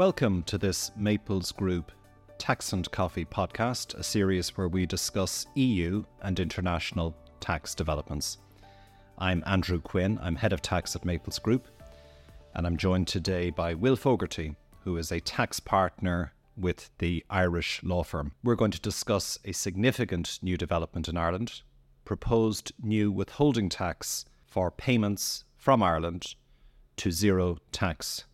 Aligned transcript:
Welcome 0.00 0.44
to 0.44 0.56
this 0.56 0.92
Maples 0.96 1.52
Group 1.52 1.92
Tax 2.38 2.72
and 2.72 2.90
Coffee 2.90 3.26
podcast, 3.26 3.94
a 3.96 4.02
series 4.02 4.56
where 4.56 4.66
we 4.66 4.86
discuss 4.86 5.46
EU 5.56 6.04
and 6.22 6.40
international 6.40 7.14
tax 7.38 7.74
developments. 7.74 8.38
I'm 9.18 9.44
Andrew 9.44 9.78
Quinn, 9.78 10.18
I'm 10.22 10.36
head 10.36 10.54
of 10.54 10.62
tax 10.62 10.96
at 10.96 11.04
Maples 11.04 11.38
Group, 11.38 11.68
and 12.54 12.66
I'm 12.66 12.78
joined 12.78 13.08
today 13.08 13.50
by 13.50 13.74
Will 13.74 13.94
Fogarty, 13.94 14.56
who 14.84 14.96
is 14.96 15.12
a 15.12 15.20
tax 15.20 15.60
partner 15.60 16.32
with 16.56 16.88
the 16.96 17.22
Irish 17.28 17.82
law 17.82 18.02
firm. 18.02 18.32
We're 18.42 18.54
going 18.54 18.70
to 18.70 18.80
discuss 18.80 19.38
a 19.44 19.52
significant 19.52 20.38
new 20.40 20.56
development 20.56 21.10
in 21.10 21.18
Ireland 21.18 21.60
proposed 22.06 22.72
new 22.82 23.12
withholding 23.12 23.68
tax 23.68 24.24
for 24.46 24.70
payments 24.70 25.44
from 25.58 25.82
Ireland 25.82 26.36
to 26.96 27.10
zero 27.10 27.58
tax 27.70 28.24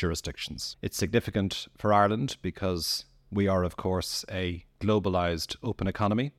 jurisdictions. 0.00 0.76
It's 0.80 0.96
significant 0.96 1.68
for 1.76 1.92
Ireland 1.92 2.38
because 2.40 3.04
we 3.30 3.46
are, 3.46 3.62
of 3.62 3.76
course, 3.76 4.24
a 4.30 4.64
globalized 4.80 5.56
open 5.62 5.86
economy, 5.86 6.32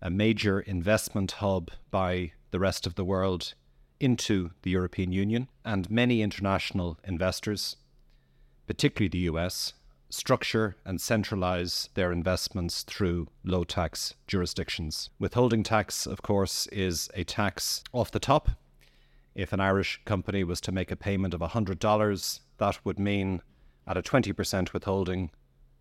a 0.00 0.08
major 0.08 0.60
investment 0.60 1.32
hub 1.32 1.72
by 1.90 2.32
the 2.52 2.60
rest 2.60 2.86
of 2.86 2.94
the 2.94 3.04
world 3.04 3.54
into 3.98 4.50
the 4.62 4.70
European 4.70 5.10
Union, 5.10 5.48
and 5.64 5.90
many 5.90 6.22
international 6.22 6.98
investors, 7.02 7.76
particularly 8.68 9.08
the 9.08 9.30
US, 9.32 9.72
structure 10.08 10.76
and 10.84 11.00
centralize 11.00 11.88
their 11.94 12.12
investments 12.12 12.84
through 12.84 13.26
low 13.44 13.64
tax 13.64 14.14
jurisdictions. 14.28 15.10
Withholding 15.18 15.64
tax, 15.64 16.06
of 16.06 16.22
course, 16.22 16.68
is 16.68 17.10
a 17.14 17.24
tax 17.24 17.82
off 17.92 18.12
the 18.12 18.20
top. 18.20 18.50
If 19.34 19.52
an 19.52 19.60
Irish 19.60 20.00
company 20.04 20.44
was 20.44 20.60
to 20.62 20.72
make 20.72 20.90
a 20.90 20.96
payment 20.96 21.34
of 21.34 21.40
$100, 21.40 22.40
that 22.58 22.84
would 22.84 22.98
mean 22.98 23.42
at 23.86 23.96
a 23.96 24.02
20% 24.02 24.72
withholding, 24.72 25.30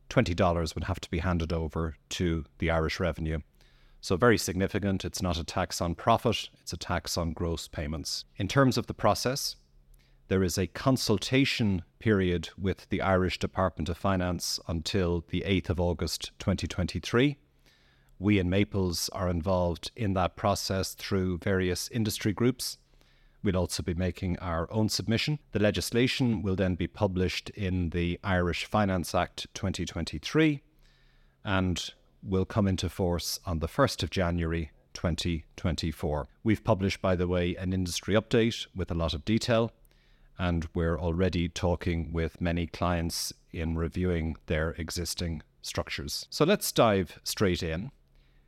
$20 0.09 0.75
would 0.75 0.83
have 0.85 0.99
to 0.99 1.09
be 1.09 1.19
handed 1.19 1.51
over 1.51 1.95
to 2.09 2.45
the 2.59 2.69
Irish 2.69 2.99
revenue. 2.99 3.39
So, 4.01 4.15
very 4.17 4.37
significant. 4.37 5.03
It's 5.03 5.21
not 5.21 5.39
a 5.39 5.43
tax 5.43 5.81
on 5.81 5.95
profit, 5.95 6.49
it's 6.61 6.73
a 6.73 6.77
tax 6.77 7.17
on 7.17 7.33
gross 7.33 7.67
payments. 7.67 8.25
In 8.37 8.47
terms 8.47 8.77
of 8.77 8.85
the 8.85 8.93
process, 8.93 9.55
there 10.27 10.43
is 10.43 10.57
a 10.57 10.67
consultation 10.67 11.83
period 11.99 12.49
with 12.57 12.87
the 12.89 13.01
Irish 13.01 13.39
Department 13.39 13.89
of 13.89 13.97
Finance 13.97 14.59
until 14.67 15.23
the 15.29 15.43
8th 15.45 15.69
of 15.69 15.79
August 15.79 16.31
2023. 16.39 17.37
We 18.17 18.39
in 18.39 18.49
Maples 18.49 19.09
are 19.09 19.29
involved 19.29 19.91
in 19.95 20.13
that 20.13 20.35
process 20.35 20.93
through 20.93 21.39
various 21.39 21.89
industry 21.89 22.33
groups. 22.33 22.77
We'll 23.45 23.57
also 23.57 23.83
be 23.83 23.93
making 23.93 24.39
our 24.39 24.67
own 24.71 24.89
submission. 24.89 25.37
The 25.51 25.59
legislation 25.59 26.41
will 26.41 26.55
then 26.55 26.73
be 26.73 26.87
published 26.87 27.51
in 27.51 27.91
the 27.91 28.19
Irish 28.23 28.65
Finance 28.65 29.13
Act 29.13 29.45
2023 29.53 30.63
and 31.43 31.93
will 32.23 32.45
come 32.45 32.67
into 32.67 32.89
force 32.89 33.39
on 33.45 33.59
the 33.59 33.67
1st 33.67 34.01
of 34.01 34.09
January 34.09 34.71
2024. 34.95 36.27
We've 36.43 36.63
published, 36.63 37.03
by 37.03 37.15
the 37.15 37.27
way, 37.27 37.55
an 37.55 37.71
industry 37.71 38.15
update 38.15 38.65
with 38.75 38.89
a 38.89 38.95
lot 38.95 39.13
of 39.13 39.23
detail 39.23 39.71
and 40.39 40.67
we're 40.73 40.99
already 40.99 41.47
talking 41.47 42.11
with 42.11 42.41
many 42.41 42.65
clients 42.65 43.31
in 43.53 43.77
reviewing 43.77 44.37
their 44.47 44.71
existing 44.71 45.43
structures. 45.61 46.25
So 46.31 46.45
let's 46.45 46.71
dive 46.71 47.19
straight 47.23 47.61
in. 47.61 47.91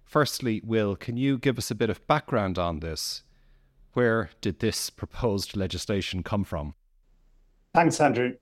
Firstly, 0.03 0.59
Will, 0.65 0.95
can 0.95 1.17
you 1.17 1.37
give 1.37 1.59
us 1.59 1.69
a 1.69 1.75
bit 1.75 1.91
of 1.91 2.07
background 2.07 2.57
on 2.57 2.79
this? 2.79 3.21
Where 3.97 4.29
did 4.41 4.59
this 4.59 4.91
proposed 4.91 5.57
legislation 5.57 6.21
come 6.21 6.43
from? 6.43 6.75
Thanks, 7.73 7.99
Andrew. 7.99 8.33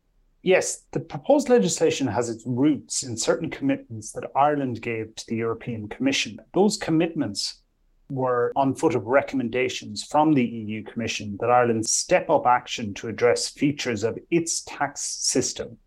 Yes, 0.43 0.83
the 0.91 0.99
proposed 0.99 1.47
legislation 1.47 2.07
has 2.07 2.27
its 2.27 2.43
roots 2.45 3.03
in 3.03 3.15
certain 3.15 3.49
commitments 3.49 4.11
that 4.11 4.29
Ireland 4.35 4.81
gave 4.81 5.15
to 5.15 5.25
the 5.29 5.37
European 5.37 5.87
Commission. 5.87 6.39
Those 6.53 6.75
commitments 6.75 7.61
were 8.09 8.51
on 8.57 8.75
foot 8.75 8.95
of 8.95 9.05
recommendations 9.05 10.03
from 10.03 10.33
the 10.33 10.43
EU 10.43 10.83
Commission 10.83 11.37
that 11.39 11.49
Ireland 11.49 11.85
step 11.85 12.29
up 12.29 12.45
action 12.45 12.93
to 12.95 13.07
address 13.07 13.47
features 13.47 14.03
of 14.03 14.19
its 14.31 14.59
tax 14.63 14.99
system 15.03 15.77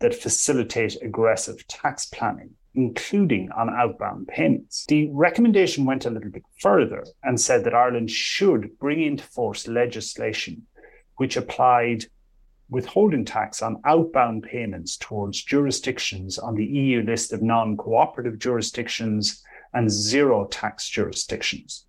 that 0.00 0.14
facilitate 0.14 1.00
aggressive 1.00 1.66
tax 1.66 2.04
planning, 2.04 2.50
including 2.74 3.50
on 3.52 3.70
outbound 3.70 4.28
payments. 4.28 4.84
The 4.86 5.08
recommendation 5.12 5.84
went 5.84 6.06
a 6.06 6.10
little 6.10 6.30
bit 6.30 6.44
further 6.60 7.04
and 7.22 7.40
said 7.40 7.64
that 7.64 7.74
Ireland 7.74 8.10
should 8.10 8.78
bring 8.78 9.02
into 9.02 9.24
force 9.24 9.68
legislation 9.68 10.66
which 11.16 11.36
applied 11.36 12.04
withholding 12.68 13.24
tax 13.24 13.62
on 13.62 13.80
outbound 13.84 14.42
payments 14.42 14.96
towards 14.96 15.42
jurisdictions 15.42 16.38
on 16.38 16.54
the 16.54 16.64
EU 16.64 17.02
list 17.02 17.32
of 17.32 17.42
non 17.42 17.76
cooperative 17.76 18.38
jurisdictions 18.38 19.42
and 19.74 19.90
zero 19.90 20.46
tax 20.46 20.88
jurisdictions. 20.88 21.86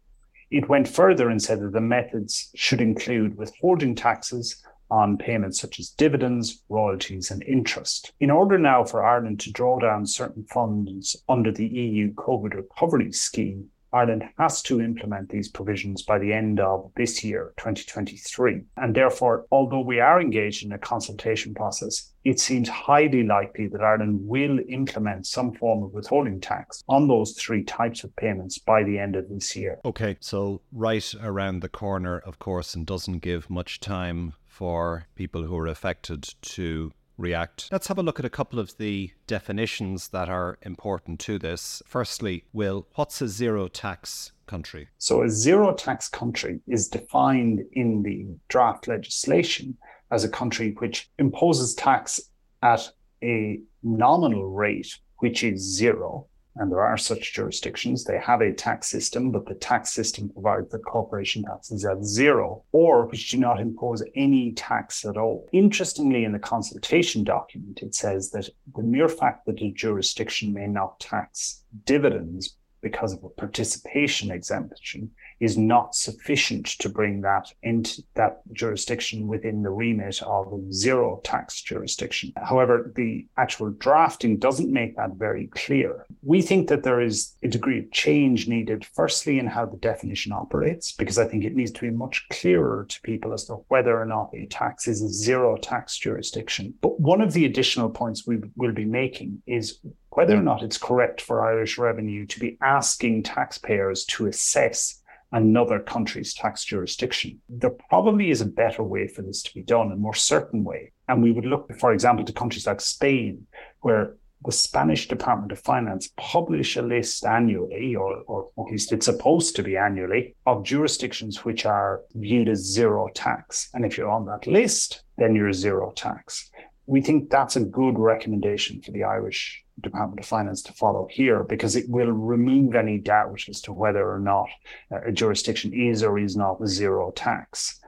It 0.52 0.70
went 0.70 0.88
further 0.88 1.30
and 1.30 1.42
said 1.42 1.60
that 1.62 1.74
the 1.74 1.82
methods 1.82 2.52
should 2.56 2.82
include 2.82 3.38
withholding 3.38 3.96
taxes 3.96 4.64
on 4.96 5.18
payments 5.18 5.60
such 5.60 5.78
as 5.78 5.90
dividends, 5.90 6.64
royalties, 6.70 7.30
and 7.30 7.44
interest. 7.44 8.14
In 8.22 8.32
order 8.32 8.58
now 8.58 8.86
for 8.86 9.06
Ireland 9.06 9.42
to 9.42 9.52
draw 9.52 9.78
down 9.78 10.06
certain 10.06 10.46
funds 10.46 11.18
under 11.28 11.52
the 11.52 11.68
EU 11.68 12.14
COVID 12.14 12.54
recovery 12.54 13.12
scheme, 13.12 13.70
Ireland 13.92 14.24
has 14.38 14.62
to 14.64 14.82
implement 14.82 15.30
these 15.30 15.48
provisions 15.48 16.02
by 16.02 16.20
the 16.20 16.34
end 16.34 16.60
of 16.60 16.92
this 16.96 17.24
year, 17.24 17.54
2023. 17.58 18.62
And 18.76 18.94
therefore, 18.94 19.46
although 19.52 19.82
we 19.82 20.02
are 20.02 20.20
engaged 20.20 20.66
in 20.66 20.74
a 20.74 20.78
consultation 20.78 21.54
process, 21.54 22.12
it 22.26 22.40
seems 22.40 22.68
highly 22.68 23.24
likely 23.24 23.68
that 23.68 23.82
Ireland 23.82 24.20
will 24.22 24.60
implement 24.68 25.28
some 25.28 25.54
form 25.54 25.84
of 25.84 25.94
withholding 25.94 26.42
tax 26.42 26.84
on 26.90 27.08
those 27.08 27.34
three 27.34 27.64
types 27.64 28.04
of 28.04 28.16
payments 28.18 28.58
by 28.60 28.84
the 28.84 29.00
end 29.00 29.16
of 29.16 29.30
this 29.30 29.56
year. 29.56 29.80
Okay, 29.86 30.18
so 30.20 30.62
right 30.74 31.14
around 31.22 31.62
the 31.62 31.70
corner, 31.70 32.18
of 32.20 32.40
course, 32.40 32.76
and 32.76 32.86
doesn't 32.86 33.20
give 33.20 33.50
much 33.50 33.80
time 33.80 34.34
for 34.56 35.06
people 35.16 35.44
who 35.44 35.58
are 35.58 35.68
affected 35.68 36.34
to 36.42 36.94
react. 37.18 37.68
Let's 37.74 37.88
have 37.88 37.98
a 37.98 38.04
look 38.04 38.20
at 38.20 38.26
a 38.26 38.30
couple 38.30 38.58
of 38.58 38.78
the 38.78 39.12
definitions 39.28 40.08
that 40.10 40.30
are 40.30 40.58
important 40.62 41.20
to 41.22 41.38
this. 41.38 41.84
Firstly, 41.86 42.46
Will, 42.54 42.88
what's 42.96 43.22
a 43.22 43.28
zero 43.28 43.68
tax 43.68 44.32
country? 44.48 44.88
So, 44.98 45.24
a 45.24 45.30
zero 45.30 45.74
tax 45.74 46.08
country 46.08 46.62
is 46.68 46.88
defined 46.88 47.66
in 47.74 48.02
the 48.02 48.28
draft 48.48 48.88
legislation 48.88 49.78
as 50.10 50.24
a 50.24 50.30
country 50.30 50.74
which 50.78 51.10
imposes 51.20 51.76
tax 51.76 52.22
at 52.64 52.90
a 53.22 53.60
nominal 53.84 54.50
rate, 54.52 54.98
which 55.18 55.44
is 55.44 55.60
zero, 55.60 56.28
and 56.56 56.72
there 56.72 56.82
are 56.82 56.98
such 56.98 57.34
jurisdictions. 57.34 58.04
They 58.04 58.20
have 58.20 58.42
a 58.42 58.54
tax 58.54 58.88
system, 58.88 59.32
but 59.32 59.46
the 59.46 59.56
tax 59.56 59.92
system 59.92 60.30
provides 60.30 60.72
that 60.72 60.86
corporation 60.86 61.44
taxes 61.44 61.86
at 61.86 62.04
zero, 62.04 62.64
or 62.72 63.08
which 63.08 63.30
do 63.30 63.38
not 63.38 63.60
impose 63.60 64.04
any 64.16 64.54
tax 64.54 65.06
at 65.06 65.18
all. 65.18 65.48
Interestingly, 65.52 66.24
in 66.24 66.32
the 66.32 66.40
consultation 66.40 67.24
document, 67.24 67.82
it 67.82 67.94
says 67.94 68.32
that 68.32 68.50
the 68.76 68.84
mere 68.84 69.10
fact 69.10 69.46
that 69.46 69.62
a 69.62 69.72
jurisdiction 69.72 70.54
may 70.54 70.68
not 70.68 71.00
tax 71.00 71.64
dividends 71.86 72.56
because 72.82 73.14
of 73.14 73.24
a 73.24 73.30
participation 73.30 74.32
exemption 74.32 75.12
is 75.40 75.58
not 75.58 75.96
sufficient 75.96 76.66
to 76.66 76.90
bring 76.90 77.22
that 77.22 77.52
into 77.64 78.04
that 78.16 78.42
jurisdiction 78.54 79.28
within 79.28 79.64
the 79.64 79.70
remit 79.70 80.22
of 80.24 80.54
a 80.54 80.74
zero 80.74 81.20
tax 81.24 81.62
jurisdiction. 81.62 82.32
However, 82.38 82.92
the 82.96 83.28
actual 83.38 83.72
drafting 83.72 84.38
doesn't 84.38 84.72
make 84.72 84.96
that 84.96 85.16
very 85.16 85.48
clear. 85.48 86.06
We 86.22 86.42
think 86.42 86.70
that 86.70 86.84
there 86.84 87.02
is 87.02 87.36
a 87.44 87.48
degree 87.48 87.80
of 87.80 87.92
change 87.92 88.48
needed, 88.48 88.86
firstly, 88.86 89.40
in 89.40 89.48
how 89.48 89.66
the 89.66 89.78
definition 89.78 90.32
operates, 90.32 90.94
because 90.94 91.18
I 91.18 91.26
think 91.26 91.44
it 91.44 91.56
needs 91.56 91.72
to 91.72 91.82
be 91.82 91.90
much 91.90 92.26
clearer 92.30 92.86
to 92.88 93.02
people 93.02 93.34
as 93.34 93.46
to 93.46 93.56
whether 93.68 94.00
or 94.00 94.06
not 94.06 94.32
a 94.34 94.46
tax 94.48 94.88
is 94.88 95.02
a 95.02 95.10
zero 95.10 95.58
tax 95.58 95.98
jurisdiction. 95.98 96.74
But 96.82 97.00
one 97.00 97.22
of 97.22 97.34
the 97.34 97.46
additional 97.46 97.90
points 97.90 98.26
we 98.26 98.40
will 98.56 98.74
be 98.74 98.86
making 98.86 99.42
is 99.46 99.80
whether 100.10 100.38
or 100.38 100.42
not 100.42 100.64
it's 100.64 100.78
correct 100.78 101.20
for 101.20 101.46
Irish 101.46 101.78
revenue 101.78 102.26
to 102.26 102.40
be 102.40 102.58
asking 102.62 103.24
taxpayers 103.24 104.06
to 104.06 104.28
assess 104.28 105.02
another 105.36 105.80
country's 105.80 106.34
tax 106.34 106.64
jurisdiction. 106.64 107.42
There 107.50 107.76
probably 107.90 108.32
is 108.32 108.42
a 108.42 108.46
better 108.46 108.84
way 108.84 109.08
for 109.08 109.22
this 109.22 109.44
to 109.44 109.54
be 109.54 109.62
done, 109.62 109.92
a 109.92 109.96
more 109.98 110.14
certain 110.14 110.64
way. 110.64 110.94
And 111.10 111.22
we 111.22 111.34
would 111.34 111.46
look, 111.46 111.72
for 111.78 111.92
example, 111.92 112.26
to 112.26 112.34
countries 112.34 112.66
like 112.66 112.80
Spain, 112.80 113.46
where 113.82 114.16
the 114.46 114.52
Spanish 114.54 115.08
Department 115.08 115.52
of 115.52 115.60
Finance 115.60 116.10
publish 116.16 116.78
a 116.78 116.82
list 116.82 117.26
annually, 117.26 117.96
or, 117.96 118.22
or 118.28 118.50
at 118.60 118.72
least 118.72 118.94
it's 118.94 119.08
supposed 119.08 119.58
to 119.58 119.64
be 119.64 119.76
annually, 119.76 120.36
of 120.46 120.64
jurisdictions 120.64 121.44
which 121.44 121.66
are 121.66 122.02
viewed 122.14 122.48
as 122.48 122.60
zero 122.60 123.10
tax. 123.14 123.70
And 123.74 123.84
if 123.86 123.98
you're 123.98 124.10
on 124.10 124.26
that 124.28 124.48
list, 124.48 125.04
then 125.18 125.36
you're 125.36 125.52
zero 125.52 125.92
tax. 125.96 126.50
We 126.86 127.02
think 127.02 127.30
that's 127.30 127.58
a 127.58 127.66
good 127.66 128.00
recommendation 128.00 128.82
for 128.82 128.92
the 128.92 129.04
Irish 129.04 129.65
Department 129.82 130.20
of 130.20 130.26
Finance 130.26 130.62
to 130.64 130.74
follow 130.74 131.08
here 131.10 131.44
because 131.44 131.76
it 131.76 131.90
will 131.90 132.12
remove 132.12 132.76
any 132.76 132.98
doubt 132.98 133.44
as 133.50 133.62
to 133.62 133.74
whether 133.74 134.10
or 134.10 134.20
not 134.20 134.48
uh, 134.92 135.02
a 135.06 135.12
jurisdiction 135.12 135.74
is 135.74 136.04
or 136.04 136.18
is 136.18 136.36
not 136.36 136.66
zero 136.66 137.12
tax. 137.12 137.80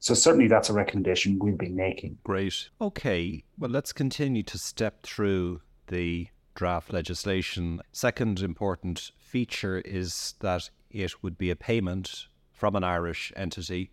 So 0.00 0.14
certainly 0.14 0.48
that's 0.48 0.70
a 0.70 0.72
recommendation 0.72 1.38
we'll 1.38 1.56
be 1.56 1.68
making. 1.68 2.18
Great. 2.24 2.70
Okay. 2.80 3.44
Well, 3.58 3.70
let's 3.70 3.92
continue 3.92 4.42
to 4.44 4.58
step 4.58 5.02
through 5.02 5.60
the 5.88 6.28
draft 6.54 6.92
legislation. 6.92 7.80
Second 7.92 8.40
important 8.40 9.10
feature 9.18 9.78
is 9.78 10.34
that 10.40 10.70
it 10.90 11.22
would 11.22 11.36
be 11.36 11.50
a 11.50 11.56
payment 11.56 12.26
from 12.52 12.74
an 12.74 12.84
Irish 12.84 13.32
entity 13.36 13.90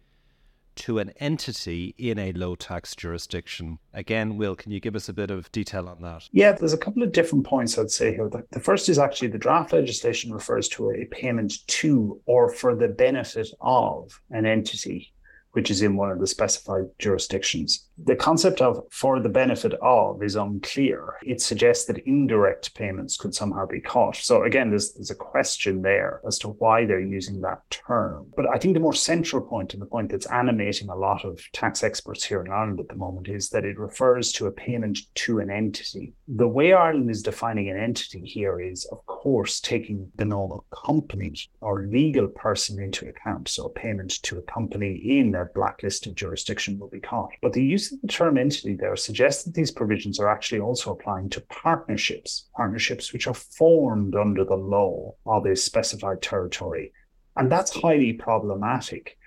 to 0.76 1.00
an 1.00 1.12
entity 1.20 1.96
in 1.98 2.20
a 2.20 2.32
low 2.34 2.56
tax 2.56 2.96
jurisdiction. 2.96 3.80
Again, 3.94 4.38
Will, 4.38 4.56
can 4.56 4.72
you 4.72 4.80
give 4.80 4.96
us 4.96 5.10
a 5.10 5.14
bit 5.14 5.32
of 5.32 5.52
detail 5.52 5.88
on 5.88 6.02
that? 6.02 6.30
Yeah, 6.32 6.52
there's 6.54 6.74
a 6.74 6.78
couple 6.78 7.04
of 7.04 7.12
different 7.12 7.46
points 7.46 7.78
I'd 7.78 7.92
say 7.92 8.14
here. 8.14 8.30
The 8.52 8.60
first 8.60 8.90
is 8.90 9.00
actually 9.00 9.30
the 9.30 9.38
draft 9.38 9.74
legislation 9.74 10.34
refers 10.34 10.68
to 10.70 10.92
a 10.92 11.06
payment 11.06 11.66
to 11.68 12.22
or 12.26 12.52
for 12.52 12.76
the 12.76 12.88
benefit 12.88 13.50
of 13.62 14.20
an 14.32 14.46
entity 14.46 15.14
which 15.56 15.72
is 15.72 15.82
in 15.82 15.96
one 15.96 16.12
of 16.12 16.20
the 16.20 16.28
specified 16.28 16.84
jurisdictions. 17.00 17.88
The 17.98 18.18
concept 18.18 18.60
of 18.60 18.84
for 18.92 19.22
the 19.22 19.30
benefit 19.30 19.74
of 19.82 20.22
is 20.22 20.36
unclear. 20.36 21.16
It 21.24 21.40
suggests 21.42 21.86
that 21.86 22.00
indirect 22.00 22.76
payments 22.76 23.16
could 23.16 23.34
somehow 23.34 23.66
be 23.66 23.80
caught. 23.80 24.18
So 24.18 24.44
again, 24.44 24.70
there's, 24.70 24.94
there's 24.94 25.12
a 25.12 25.16
question 25.16 25.82
there 25.82 26.20
as 26.28 26.38
to 26.40 26.50
why 26.50 26.86
they're 26.86 27.00
using 27.00 27.40
that 27.42 27.62
term. 27.70 28.28
But 28.36 28.48
I 28.54 28.58
think 28.58 28.74
the 28.74 28.82
more 28.82 28.94
central 28.94 29.42
point 29.42 29.74
and 29.74 29.82
the 29.82 29.86
point 29.86 30.12
that's 30.12 30.26
animating 30.26 30.90
a 30.90 30.96
lot 30.96 31.24
of 31.24 31.40
tax 31.54 31.84
experts 31.84 32.26
here 32.26 32.42
in 32.42 32.52
Ireland 32.52 32.82
at 32.82 32.90
the 32.90 32.96
moment 32.96 33.30
is 33.30 33.48
that 33.52 33.64
it 33.64 33.80
refers 33.80 34.34
to 34.34 34.48
a 34.48 34.52
payment 34.52 35.00
to 35.16 35.40
an 35.40 35.50
entity. 35.50 36.16
The 36.28 36.50
way 36.50 36.74
Ireland 36.74 37.10
is 37.10 37.24
defining 37.24 37.70
an 37.70 37.78
entity 37.78 38.26
here 38.26 38.60
is, 38.60 38.84
of 38.92 39.06
course, 39.06 39.62
taking 39.62 40.12
the 40.16 40.26
normal 40.26 40.66
company 40.86 41.34
or 41.62 41.88
legal 41.88 42.28
person 42.28 42.84
into 42.84 43.08
account. 43.08 43.48
So 43.48 43.68
a 43.68 43.70
payment 43.70 44.22
to 44.24 44.38
a 44.38 44.42
company 44.42 44.96
in 45.18 45.34
a 45.34 45.45
blacklisted 45.54 46.16
jurisdiction 46.16 46.80
will 46.80 46.90
be 46.90 47.00
caught. 47.00 47.32
But 47.42 47.54
the 47.54 47.64
use 47.64 47.92
of 47.92 48.02
the 48.02 48.08
term 48.08 48.38
entity 48.38 48.76
there 48.76 48.96
suggests 48.96 49.44
that 49.44 49.54
these 49.54 49.72
provisions 49.72 50.20
are 50.20 50.30
actually 50.30 50.62
also 50.62 50.92
applying 50.92 51.30
to 51.32 51.42
partnerships, 51.42 52.50
partnerships 52.56 53.14
which 53.14 53.28
are 53.28 53.34
formed 53.34 54.16
under 54.16 54.44
the 54.44 54.56
law 54.56 55.16
of 55.26 55.46
a 55.46 55.56
specified 55.56 56.22
territory. 56.22 56.92
And 57.36 57.52
that's 57.52 57.76
highly 57.76 58.14
problematic 58.14 59.18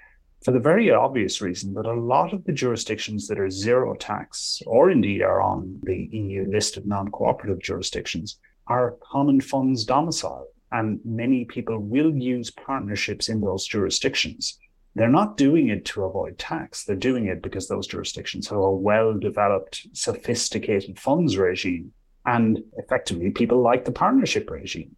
for 0.44 0.52
the 0.52 0.60
very 0.60 0.90
obvious 0.90 1.40
reason 1.40 1.74
that 1.74 1.86
a 1.86 1.92
lot 1.92 2.32
of 2.32 2.44
the 2.44 2.52
jurisdictions 2.52 3.26
that 3.26 3.40
are 3.40 3.50
zero 3.50 3.94
tax, 3.94 4.62
or 4.66 4.90
indeed 4.90 5.22
are 5.22 5.40
on 5.40 5.80
the 5.82 6.08
EU 6.12 6.46
list 6.48 6.76
of 6.76 6.86
non 6.86 7.08
cooperative 7.10 7.60
jurisdictions, 7.60 8.38
are 8.68 8.96
common 9.02 9.40
funds 9.40 9.84
domicile. 9.84 10.46
And 10.70 11.00
many 11.04 11.44
people 11.46 11.78
will 11.78 12.14
use 12.14 12.50
partnerships 12.50 13.28
in 13.28 13.40
those 13.40 13.66
jurisdictions. 13.66 14.58
They're 14.94 15.08
not 15.08 15.36
doing 15.36 15.68
it 15.68 15.84
to 15.86 16.04
avoid 16.04 16.38
tax. 16.38 16.84
They're 16.84 16.96
doing 16.96 17.26
it 17.26 17.42
because 17.42 17.68
those 17.68 17.86
jurisdictions 17.86 18.48
have 18.48 18.58
a 18.58 18.70
well 18.70 19.16
developed, 19.18 19.86
sophisticated 19.92 20.98
funds 20.98 21.36
regime. 21.36 21.92
And 22.26 22.62
effectively, 22.76 23.30
people 23.30 23.62
like 23.62 23.84
the 23.84 23.92
partnership 23.92 24.50
regime. 24.50 24.96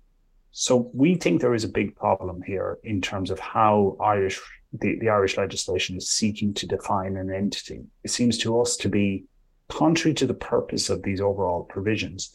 So 0.53 0.91
we 0.93 1.15
think 1.15 1.41
there 1.41 1.55
is 1.55 1.65
a 1.65 1.69
big 1.69 1.95
problem 1.95 2.43
here 2.43 2.79
in 2.83 3.01
terms 3.01 3.31
of 3.31 3.39
how 3.39 3.97
Irish 4.01 4.41
the, 4.73 4.99
the 5.01 5.09
Irish 5.09 5.37
legislation 5.37 5.97
is 5.97 6.09
seeking 6.09 6.55
to 6.55 6.67
define 6.67 7.17
an 7.17 7.33
entity. 7.33 7.83
It 8.05 8.11
seems 8.11 8.39
to 8.39 8.61
us 8.61 8.77
to 8.79 8.89
be 8.89 9.25
contrary 9.69 10.15
to 10.15 10.27
the 10.27 10.35
purpose 10.35 10.91
of 10.91 11.03
these 11.03 11.21
overall 11.21 11.65
provisions 11.65 12.33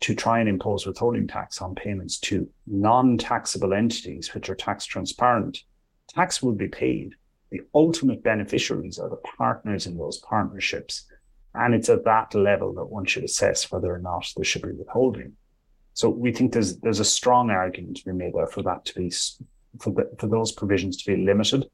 to 0.00 0.14
try 0.14 0.40
and 0.40 0.48
impose 0.48 0.84
withholding 0.84 1.28
tax 1.28 1.62
on 1.62 1.74
payments 1.74 2.18
to 2.18 2.48
non-taxable 2.66 3.72
entities 3.72 4.34
which 4.34 4.50
are 4.50 4.54
tax 4.54 4.84
transparent 4.84 5.62
tax 6.14 6.42
will 6.42 6.52
be 6.52 6.68
paid. 6.68 7.14
The 7.50 7.62
ultimate 7.74 8.22
beneficiaries 8.22 8.98
are 8.98 9.10
the 9.10 9.16
partners 9.16 9.86
in 9.86 9.98
those 9.98 10.18
partnerships. 10.18 11.04
And 11.54 11.74
it's 11.74 11.90
at 11.90 12.04
that 12.04 12.34
level 12.34 12.72
that 12.74 12.86
one 12.86 13.04
should 13.04 13.24
assess 13.24 13.70
whether 13.70 13.94
or 13.94 13.98
not 13.98 14.26
there 14.36 14.44
should 14.44 14.62
be 14.62 14.72
withholding. 14.72 15.36
So 15.94 16.08
we 16.08 16.32
think 16.32 16.52
there's 16.52 16.78
there's 16.78 17.00
a 17.00 17.04
strong 17.04 17.50
argument 17.50 17.98
to 17.98 18.04
be 18.06 18.12
made 18.12 18.32
there 18.34 18.46
for 18.46 18.62
that 18.62 18.86
to 18.86 18.94
be 18.94 19.10
for 19.78 19.92
the, 19.92 20.10
for 20.18 20.26
those 20.26 20.52
provisions 20.52 20.96
to 20.96 21.14
be 21.14 21.22
limited 21.22 21.66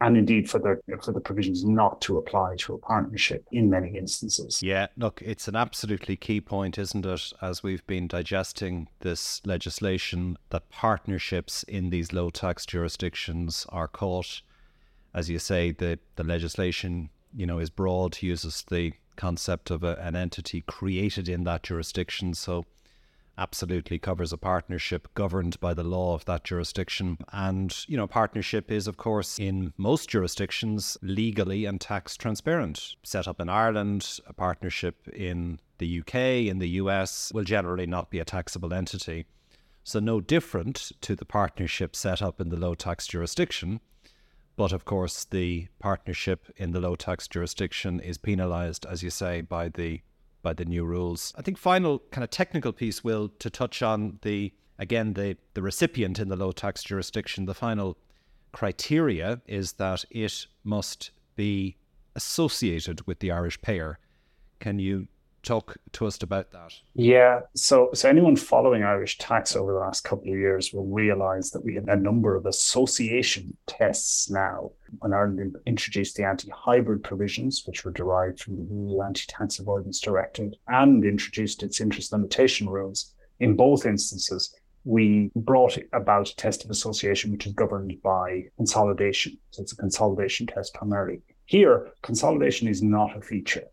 and 0.00 0.16
indeed 0.16 0.50
for 0.50 0.58
the 0.58 0.80
for 1.02 1.12
the 1.12 1.20
provisions 1.20 1.64
not 1.64 2.00
to 2.02 2.18
apply 2.18 2.56
to 2.58 2.74
a 2.74 2.78
partnership 2.78 3.46
in 3.52 3.70
many 3.70 3.96
instances. 3.96 4.62
Yeah, 4.62 4.88
look, 4.96 5.22
it's 5.24 5.48
an 5.48 5.56
absolutely 5.56 6.16
key 6.16 6.40
point, 6.40 6.78
isn't 6.78 7.06
it? 7.06 7.32
As 7.40 7.62
we've 7.62 7.86
been 7.86 8.08
digesting 8.08 8.88
this 9.00 9.40
legislation, 9.46 10.36
that 10.50 10.68
partnerships 10.70 11.62
in 11.64 11.90
these 11.90 12.12
low 12.12 12.30
tax 12.30 12.66
jurisdictions 12.66 13.66
are 13.68 13.88
caught, 13.88 14.42
as 15.14 15.30
you 15.30 15.38
say, 15.38 15.70
the 15.70 15.98
the 16.16 16.24
legislation 16.24 17.10
you 17.34 17.46
know 17.46 17.58
is 17.58 17.70
broad, 17.70 18.20
uses 18.22 18.64
the 18.68 18.92
concept 19.16 19.70
of 19.70 19.84
a, 19.84 19.96
an 20.00 20.16
entity 20.16 20.62
created 20.66 21.28
in 21.28 21.44
that 21.44 21.62
jurisdiction, 21.62 22.34
so 22.34 22.64
absolutely 23.36 23.98
covers 23.98 24.32
a 24.32 24.38
partnership 24.38 25.08
governed 25.14 25.58
by 25.60 25.74
the 25.74 25.82
law 25.82 26.14
of 26.14 26.24
that 26.26 26.44
jurisdiction. 26.44 27.18
And, 27.32 27.76
you 27.88 27.96
know, 27.96 28.06
partnership 28.06 28.70
is, 28.70 28.86
of 28.86 28.96
course, 28.96 29.38
in 29.38 29.72
most 29.76 30.08
jurisdictions 30.08 30.96
legally 31.02 31.64
and 31.64 31.80
tax 31.80 32.16
transparent. 32.16 32.94
Set 33.02 33.26
up 33.26 33.40
in 33.40 33.48
Ireland, 33.48 34.20
a 34.26 34.32
partnership 34.32 35.08
in 35.08 35.60
the 35.78 36.00
UK, 36.00 36.14
in 36.48 36.58
the 36.58 36.68
US, 36.80 37.32
will 37.34 37.44
generally 37.44 37.86
not 37.86 38.10
be 38.10 38.18
a 38.18 38.24
taxable 38.24 38.72
entity. 38.72 39.26
So, 39.82 40.00
no 40.00 40.20
different 40.20 40.92
to 41.02 41.14
the 41.14 41.26
partnership 41.26 41.94
set 41.94 42.22
up 42.22 42.40
in 42.40 42.48
the 42.48 42.56
low 42.56 42.74
tax 42.74 43.06
jurisdiction. 43.06 43.80
But 44.56 44.72
of 44.72 44.84
course, 44.84 45.24
the 45.24 45.66
partnership 45.80 46.46
in 46.56 46.70
the 46.70 46.80
low 46.80 46.94
tax 46.94 47.26
jurisdiction 47.26 47.98
is 47.98 48.18
penalised, 48.18 48.86
as 48.86 49.02
you 49.02 49.10
say, 49.10 49.40
by 49.40 49.68
the 49.68 50.00
by 50.44 50.52
the 50.52 50.64
new 50.64 50.84
rules. 50.84 51.32
I 51.36 51.42
think 51.42 51.58
final 51.58 52.00
kind 52.12 52.22
of 52.22 52.30
technical 52.30 52.72
piece 52.72 53.02
will 53.02 53.30
to 53.40 53.50
touch 53.50 53.82
on 53.82 54.20
the 54.22 54.52
again 54.78 55.14
the 55.14 55.36
the 55.54 55.62
recipient 55.62 56.20
in 56.20 56.28
the 56.28 56.36
low 56.36 56.52
tax 56.52 56.84
jurisdiction. 56.84 57.46
The 57.46 57.54
final 57.54 57.98
criteria 58.52 59.40
is 59.48 59.72
that 59.72 60.04
it 60.10 60.46
must 60.62 61.10
be 61.34 61.76
associated 62.14 63.04
with 63.08 63.18
the 63.18 63.32
Irish 63.32 63.60
payer. 63.60 63.98
Can 64.60 64.78
you 64.78 65.08
talk 65.44 65.76
to 65.92 66.06
us 66.06 66.22
about 66.22 66.50
that? 66.52 66.72
Yeah. 66.94 67.40
So, 67.54 67.90
so 67.94 68.08
anyone 68.08 68.36
following 68.36 68.82
Irish 68.82 69.18
tax 69.18 69.54
over 69.54 69.72
the 69.72 69.78
last 69.78 70.02
couple 70.02 70.32
of 70.32 70.38
years 70.38 70.72
will 70.72 70.86
realize 70.86 71.50
that 71.50 71.64
we 71.64 71.74
have 71.74 71.88
a 71.88 71.96
number 71.96 72.34
of 72.34 72.46
association 72.46 73.56
tests 73.66 74.30
now. 74.30 74.72
When 74.98 75.12
Ireland 75.12 75.56
introduced 75.66 76.16
the 76.16 76.24
anti-hybrid 76.24 77.02
provisions, 77.02 77.62
which 77.66 77.84
were 77.84 77.90
derived 77.90 78.40
from 78.40 78.56
the 78.56 78.74
EU 78.74 79.02
Anti-Tax 79.02 79.58
Avoidance 79.58 80.00
Directive, 80.00 80.52
and 80.68 81.04
introduced 81.04 81.62
its 81.62 81.80
interest 81.80 82.12
limitation 82.12 82.68
rules, 82.68 83.14
in 83.40 83.56
both 83.56 83.86
instances, 83.86 84.54
we 84.84 85.30
brought 85.34 85.78
about 85.92 86.28
a 86.28 86.36
test 86.36 86.64
of 86.64 86.70
association, 86.70 87.32
which 87.32 87.46
is 87.46 87.52
governed 87.54 88.00
by 88.02 88.44
consolidation. 88.56 89.38
So 89.50 89.62
it's 89.62 89.72
a 89.72 89.76
consolidation 89.76 90.46
test 90.46 90.74
primarily. 90.74 91.22
Here, 91.46 91.90
consolidation 92.02 92.68
is 92.68 92.82
not 92.82 93.16
a 93.16 93.20
feature. 93.20 93.64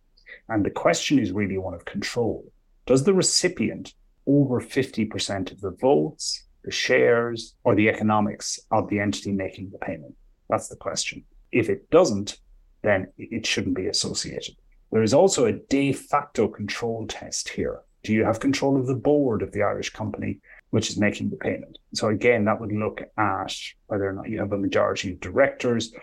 And 0.49 0.65
the 0.65 0.71
question 0.71 1.19
is 1.19 1.31
really 1.31 1.57
one 1.57 1.73
of 1.73 1.85
control. 1.85 2.51
Does 2.85 3.03
the 3.03 3.13
recipient 3.13 3.93
over 4.27 4.59
50% 4.59 5.51
of 5.51 5.61
the 5.61 5.71
votes, 5.71 6.45
the 6.63 6.71
shares, 6.71 7.55
or 7.63 7.75
the 7.75 7.89
economics 7.89 8.59
of 8.71 8.89
the 8.89 8.99
entity 8.99 9.31
making 9.31 9.71
the 9.71 9.77
payment? 9.77 10.15
That's 10.49 10.67
the 10.67 10.75
question. 10.75 11.23
If 11.51 11.69
it 11.69 11.89
doesn't, 11.89 12.37
then 12.83 13.07
it 13.17 13.45
shouldn't 13.45 13.75
be 13.75 13.87
associated. 13.87 14.55
There 14.91 15.03
is 15.03 15.13
also 15.13 15.45
a 15.45 15.53
de 15.53 15.93
facto 15.93 16.47
control 16.47 17.07
test 17.07 17.49
here. 17.49 17.81
Do 18.03 18.13
you 18.13 18.25
have 18.25 18.39
control 18.39 18.77
of 18.77 18.87
the 18.87 18.95
board 18.95 19.41
of 19.41 19.51
the 19.51 19.63
Irish 19.63 19.91
company 19.91 20.39
which 20.71 20.89
is 20.89 20.97
making 20.97 21.29
the 21.29 21.37
payment? 21.37 21.77
So 21.93 22.09
again, 22.09 22.45
that 22.45 22.59
would 22.59 22.71
look 22.71 23.01
at 23.17 23.55
whether 23.87 24.09
or 24.09 24.13
not 24.13 24.29
you 24.29 24.39
have 24.39 24.53
a 24.53 24.57
majority 24.57 25.11
of 25.11 25.19
directors. 25.19 25.93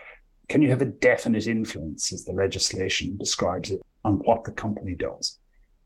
Can 0.47 0.61
you 0.61 0.69
have 0.69 0.81
a 0.81 0.85
definite 0.85 1.45
influence, 1.45 2.13
as 2.13 2.25
the 2.25 2.31
legislation 2.31 3.17
describes 3.17 3.69
it, 3.71 3.81
on 4.03 4.15
what 4.19 4.43
the 4.43 4.51
company 4.51 4.95
does. 4.95 5.37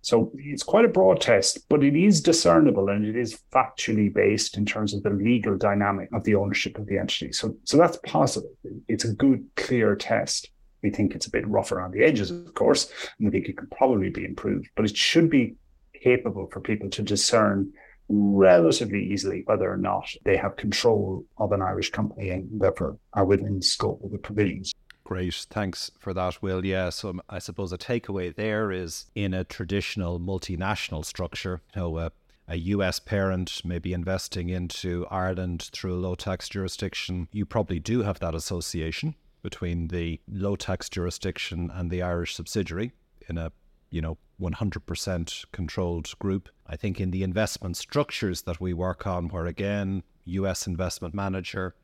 So 0.02 0.34
it's 0.36 0.64
quite 0.64 0.84
a 0.84 0.90
broad 0.90 1.22
test, 1.22 1.60
but 1.70 1.82
it 1.82 1.96
is 1.96 2.20
discernible 2.20 2.90
and 2.90 3.06
it 3.06 3.16
is 3.16 3.40
factually 3.54 4.14
based 4.14 4.58
in 4.58 4.66
terms 4.66 4.94
of 4.94 5.02
the 5.02 5.10
legal 5.10 5.58
dynamic 5.58 6.10
of 6.12 6.26
the 6.26 6.36
ownership 6.36 6.78
of 6.78 6.88
the 6.88 6.98
entity. 6.98 7.32
So, 7.32 7.56
so 7.64 7.78
that's 7.78 7.98
positive. 8.06 8.52
It's 8.90 9.06
a 9.06 9.14
good, 9.14 9.46
clear 9.56 9.96
test. 9.96 10.50
We 10.82 10.90
think 10.90 11.16
it's 11.16 11.28
a 11.28 11.32
bit 11.32 11.48
rough 11.48 11.72
around 11.72 11.94
the 11.94 12.04
edges, 12.04 12.32
of 12.32 12.54
course, 12.54 12.92
and 13.18 13.28
we 13.28 13.32
think 13.32 13.48
it 13.48 13.56
could 13.58 13.72
probably 13.72 14.10
be 14.10 14.26
improved, 14.26 14.68
but 14.76 14.84
it 14.84 14.98
should 14.98 15.30
be 15.30 15.56
capable 15.94 16.50
for 16.52 16.60
people 16.60 16.90
to 16.90 17.02
discern 17.02 17.72
relatively 18.10 19.06
easily 19.06 19.44
whether 19.46 19.72
or 19.72 19.78
not 19.78 20.10
they 20.26 20.36
have 20.36 20.58
control 20.58 21.26
of 21.38 21.54
an 21.54 21.62
Irish 21.62 21.92
company 21.92 22.30
and 22.30 22.50
therefore 22.60 22.98
are 23.14 23.24
within 23.24 23.62
scope 23.62 24.04
of 24.04 24.12
the 24.12 24.18
provisions. 24.18 24.74
Great. 25.14 25.46
Thanks 25.52 25.92
for 26.00 26.12
that, 26.16 26.42
Will. 26.42 26.66
Yeah. 26.66 26.90
So 26.90 27.10
um, 27.10 27.22
I 27.30 27.38
suppose 27.38 27.72
a 27.72 27.78
takeaway 27.78 28.34
there 28.34 28.72
is 28.72 29.06
in 29.14 29.32
a 29.36 29.44
traditional 29.44 30.20
multinational 30.20 31.06
structure, 31.06 31.62
you 31.76 31.82
know, 31.82 31.98
uh, 31.98 32.10
a, 32.48 32.54
a 32.54 32.56
US 32.56 33.00
parent 33.00 33.62
may 33.64 33.78
be 33.78 33.94
investing 33.94 34.50
into 34.50 35.06
Ireland 35.12 35.70
through 35.72 35.94
a 35.94 36.02
low 36.02 36.16
tax 36.16 36.50
jurisdiction. 36.50 37.28
You 37.32 37.46
probably 37.46 37.80
do 37.80 38.02
have 38.02 38.20
that 38.22 38.34
association. 38.34 39.14
between 39.44 39.90
the 39.90 40.20
low 40.28 40.56
tax 40.56 40.90
jurisdiction 40.90 41.70
and 41.72 41.92
the 41.92 42.02
Irish 42.02 42.34
subsidiary 42.34 42.92
in 43.30 43.38
a 43.38 43.52
you 43.92 44.02
know 44.02 44.18
100% 44.42 45.46
controlled 45.52 46.18
group. 46.18 46.50
I 46.66 46.76
think 46.76 47.00
in 47.00 47.12
the 47.12 47.22
investment 47.22 47.78
structures 47.78 48.42
that 48.44 48.60
we 48.60 48.74
work 48.74 49.06
on, 49.06 49.28
where 49.30 49.46
again, 49.46 50.02
US 50.26 50.66
investment 50.66 51.14
manager, 51.14 51.76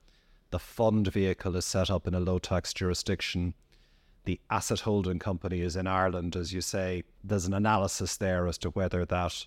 the 0.52 0.60
fund 0.60 1.08
vehicle 1.12 1.56
is 1.56 1.66
set 1.66 1.90
up 1.90 2.08
in 2.08 2.14
a 2.16 2.20
low 2.20 2.40
tax 2.40 2.74
jurisdiction, 2.74 3.54
the 4.26 4.40
asset 4.50 4.82
holding 4.82 5.20
company 5.20 5.62
is 5.62 5.76
in 5.76 5.88
Ireland, 5.88 6.36
as 6.36 6.54
you 6.54 6.62
say, 6.62 7.04
there's 7.24 7.46
an 7.46 7.54
analysis 7.54 8.18
there 8.18 8.48
as 8.48 8.58
to 8.60 8.70
whether 8.70 9.06
that 9.06 9.46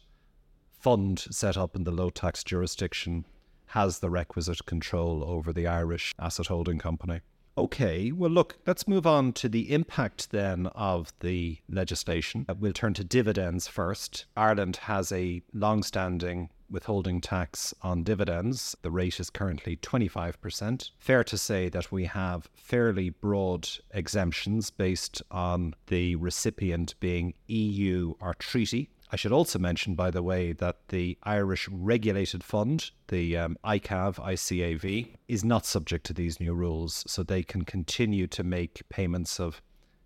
fund 0.78 1.21
set 1.30 1.56
up 1.56 1.76
in 1.76 1.85
the 1.85 1.90
low 1.90 2.11
tax 2.11 2.42
jurisdiction 2.42 3.25
has 3.66 4.00
the 4.00 4.11
requisite 4.11 4.66
control 4.66 5.25
over 5.25 5.52
the 5.52 5.66
Irish 5.66 6.12
asset 6.18 6.49
holding 6.49 6.78
company. 6.78 7.21
Okay, 7.56 8.12
well, 8.12 8.30
look, 8.30 8.56
let's 8.66 8.88
move 8.88 9.06
on 9.06 9.35
to 9.35 9.49
the 9.49 9.73
impact 9.73 10.30
then 10.30 10.68
of 10.68 11.12
the 11.21 11.59
legislation. 11.68 12.47
Uh, 12.49 12.54
we'll 12.59 12.73
turn 12.73 12.94
to 12.94 13.04
dividends 13.04 13.68
first. 13.68 14.25
Ireland 14.35 14.76
has 14.76 15.12
a 15.12 15.42
long 15.52 15.82
standing 15.82 16.49
withholding 16.71 17.21
tax 17.21 17.75
on 17.82 18.02
dividends. 18.02 18.75
The 18.80 18.90
rate 18.90 19.21
is 19.21 19.28
currently 19.28 19.76
25%. 19.76 20.90
Fair 20.99 21.23
to 21.25 21.37
say 21.37 21.68
that 21.68 21.92
we 21.92 22.06
have 22.06 22.49
fairly 22.54 23.11
broad 23.11 23.68
exemptions 23.90 24.71
based 24.71 25.23
on 25.30 25.75
the 25.88 26.16
recipient 26.16 26.94
being 27.00 27.35
EU 27.49 28.14
or 28.18 28.32
treaty. 28.32 28.88
I 29.12 29.16
should 29.16 29.33
also 29.33 29.59
mention, 29.59 29.95
by 29.95 30.11
the 30.11 30.23
way, 30.23 30.54
that 30.54 30.88
the 30.88 31.19
Irish 31.23 31.69
Regulated 31.69 32.42
Fund, 32.42 32.90
the 33.09 33.37
um, 33.37 33.59
ICAV, 33.62 34.14
ICAV, 34.14 35.16
is 35.28 35.45
not 35.45 35.66
subject 35.66 36.07
to 36.07 36.14
these 36.14 36.40
new 36.40 36.54
rules, 36.54 37.04
so 37.07 37.23
they 37.23 37.42
can 37.42 37.66
continue 37.66 38.26
to 38.28 38.42
make 38.42 38.88
payments 38.88 39.38
of 39.38 39.61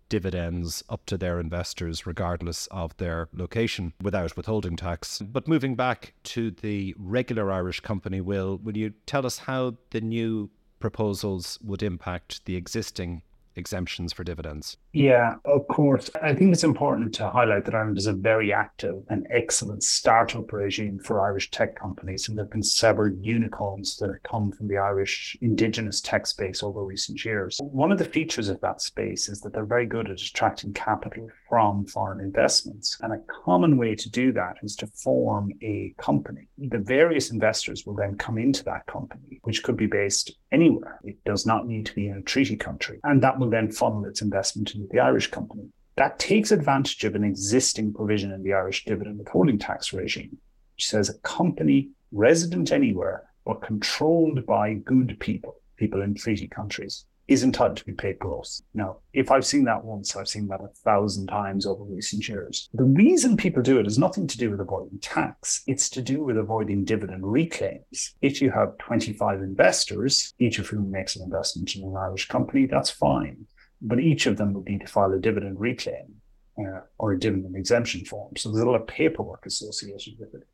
dividends 0.09 0.83
up 0.89 1.05
to 1.05 1.17
their 1.17 1.39
investors, 1.39 2.05
regardless 2.05 2.67
of 2.67 2.97
their 2.97 3.29
location, 3.31 3.93
without 4.01 4.35
withholding 4.35 4.75
tax. 4.75 5.21
But 5.21 5.47
moving 5.47 5.75
back 5.75 6.13
to 6.23 6.51
the 6.51 6.93
regular 6.97 7.49
Irish 7.49 7.79
company, 7.79 8.19
Will, 8.19 8.57
will 8.57 8.75
you 8.75 8.93
tell 9.05 9.25
us 9.25 9.37
how 9.37 9.77
the 9.91 10.01
new 10.01 10.49
proposals 10.79 11.57
would 11.63 11.81
impact 11.81 12.43
the 12.43 12.57
existing 12.57 13.21
exemptions 13.55 14.11
for 14.11 14.25
dividends? 14.25 14.75
Yeah, 14.97 15.35
of 15.45 15.67
course. 15.67 16.09
I 16.23 16.33
think 16.33 16.51
it's 16.51 16.63
important 16.63 17.13
to 17.15 17.29
highlight 17.29 17.65
that 17.65 17.75
Ireland 17.75 17.99
is 17.99 18.07
a 18.07 18.13
very 18.13 18.51
active 18.51 18.95
and 19.09 19.27
excellent 19.29 19.83
startup 19.83 20.51
regime 20.51 20.97
for 20.97 21.23
Irish 21.23 21.51
tech 21.51 21.79
companies. 21.79 22.27
And 22.27 22.35
there 22.35 22.45
have 22.45 22.51
been 22.51 22.63
several 22.63 23.13
unicorns 23.13 23.97
that 23.97 24.07
have 24.07 24.23
come 24.23 24.51
from 24.51 24.67
the 24.67 24.79
Irish 24.79 25.37
indigenous 25.39 26.01
tech 26.01 26.25
space 26.25 26.63
over 26.63 26.83
recent 26.83 27.23
years. 27.23 27.59
One 27.61 27.91
of 27.91 27.99
the 27.99 28.05
features 28.05 28.49
of 28.49 28.59
that 28.61 28.81
space 28.81 29.29
is 29.29 29.39
that 29.41 29.53
they're 29.53 29.65
very 29.65 29.85
good 29.85 30.09
at 30.09 30.19
attracting 30.19 30.73
capital 30.73 31.29
from 31.47 31.85
foreign 31.85 32.19
investments. 32.19 32.97
And 33.01 33.13
a 33.13 33.21
common 33.45 33.77
way 33.77 33.93
to 33.93 34.09
do 34.09 34.31
that 34.31 34.55
is 34.63 34.75
to 34.77 34.87
form 34.87 35.51
a 35.61 35.93
company. 35.99 36.47
The 36.57 36.79
various 36.79 37.29
investors 37.29 37.85
will 37.85 37.95
then 37.95 38.17
come 38.17 38.39
into 38.39 38.63
that 38.63 38.87
company, 38.87 39.41
which 39.43 39.61
could 39.61 39.77
be 39.77 39.85
based 39.85 40.31
anywhere. 40.51 40.99
It 41.03 41.23
does 41.23 41.45
not 41.45 41.67
need 41.67 41.85
to 41.85 41.93
be 41.93 42.07
in 42.07 42.17
a 42.17 42.21
treaty 42.23 42.55
country. 42.55 42.99
And 43.03 43.21
that 43.21 43.37
will 43.37 43.51
then 43.51 43.71
funnel 43.71 44.05
its 44.05 44.23
investment 44.23 44.73
into 44.87 44.95
the 44.95 45.03
Irish 45.03 45.29
company. 45.31 45.69
That 45.95 46.19
takes 46.19 46.51
advantage 46.51 47.03
of 47.03 47.15
an 47.15 47.23
existing 47.23 47.93
provision 47.93 48.31
in 48.31 48.43
the 48.43 48.53
Irish 48.53 48.85
dividend 48.85 49.19
withholding 49.19 49.57
tax 49.57 49.93
regime, 49.93 50.37
which 50.75 50.87
says 50.87 51.09
a 51.09 51.17
company 51.19 51.89
resident 52.11 52.71
anywhere 52.71 53.23
but 53.45 53.61
controlled 53.61 54.45
by 54.45 54.73
good 54.73 55.17
people, 55.19 55.55
people 55.77 56.01
in 56.01 56.13
treaty 56.13 56.47
countries, 56.47 57.05
is 57.27 57.43
entitled 57.43 57.77
to 57.77 57.85
be 57.85 57.93
paid 57.93 58.19
gross. 58.19 58.61
Now, 58.73 58.97
if 59.13 59.31
I've 59.31 59.45
seen 59.45 59.65
that 59.65 59.83
once, 59.83 60.15
I've 60.15 60.29
seen 60.29 60.47
that 60.47 60.61
a 60.61 60.67
thousand 60.67 61.27
times 61.27 61.65
over 61.65 61.83
recent 61.83 62.27
years. 62.27 62.69
The 62.73 62.83
reason 62.83 63.35
people 63.35 63.61
do 63.61 63.79
it 63.79 63.85
has 63.85 63.97
nothing 63.97 64.27
to 64.27 64.37
do 64.37 64.51
with 64.51 64.61
avoiding 64.61 64.99
tax. 64.99 65.63
It's 65.67 65.89
to 65.91 66.01
do 66.01 66.23
with 66.23 66.37
avoiding 66.37 66.85
dividend 66.85 67.29
reclaims. 67.29 68.15
If 68.21 68.41
you 68.41 68.51
have 68.51 68.77
25 68.77 69.41
investors, 69.41 70.33
each 70.39 70.59
of 70.59 70.67
whom 70.67 70.89
makes 70.89 71.15
an 71.15 71.23
investment 71.23 71.75
in 71.75 71.83
an 71.83 71.95
Irish 71.97 72.27
company, 72.27 72.65
that's 72.65 72.89
fine. 72.89 73.45
But 73.81 73.99
each 73.99 74.25
of 74.25 74.37
them 74.37 74.53
would 74.53 74.65
need 74.65 74.81
to 74.81 74.87
file 74.87 75.13
a 75.13 75.19
dividend 75.19 75.59
reclaim 75.59 76.21
uh, 76.59 76.81
or 76.97 77.13
a 77.13 77.19
dividend 77.19 77.55
exemption 77.55 78.05
form. 78.05 78.35
So 78.35 78.49
there's 78.49 78.63
a 78.63 78.67
lot 78.69 78.81
of 78.81 78.87
paperwork 78.87 79.45
associated 79.45 80.15
with 80.19 80.33
it. 80.33 80.47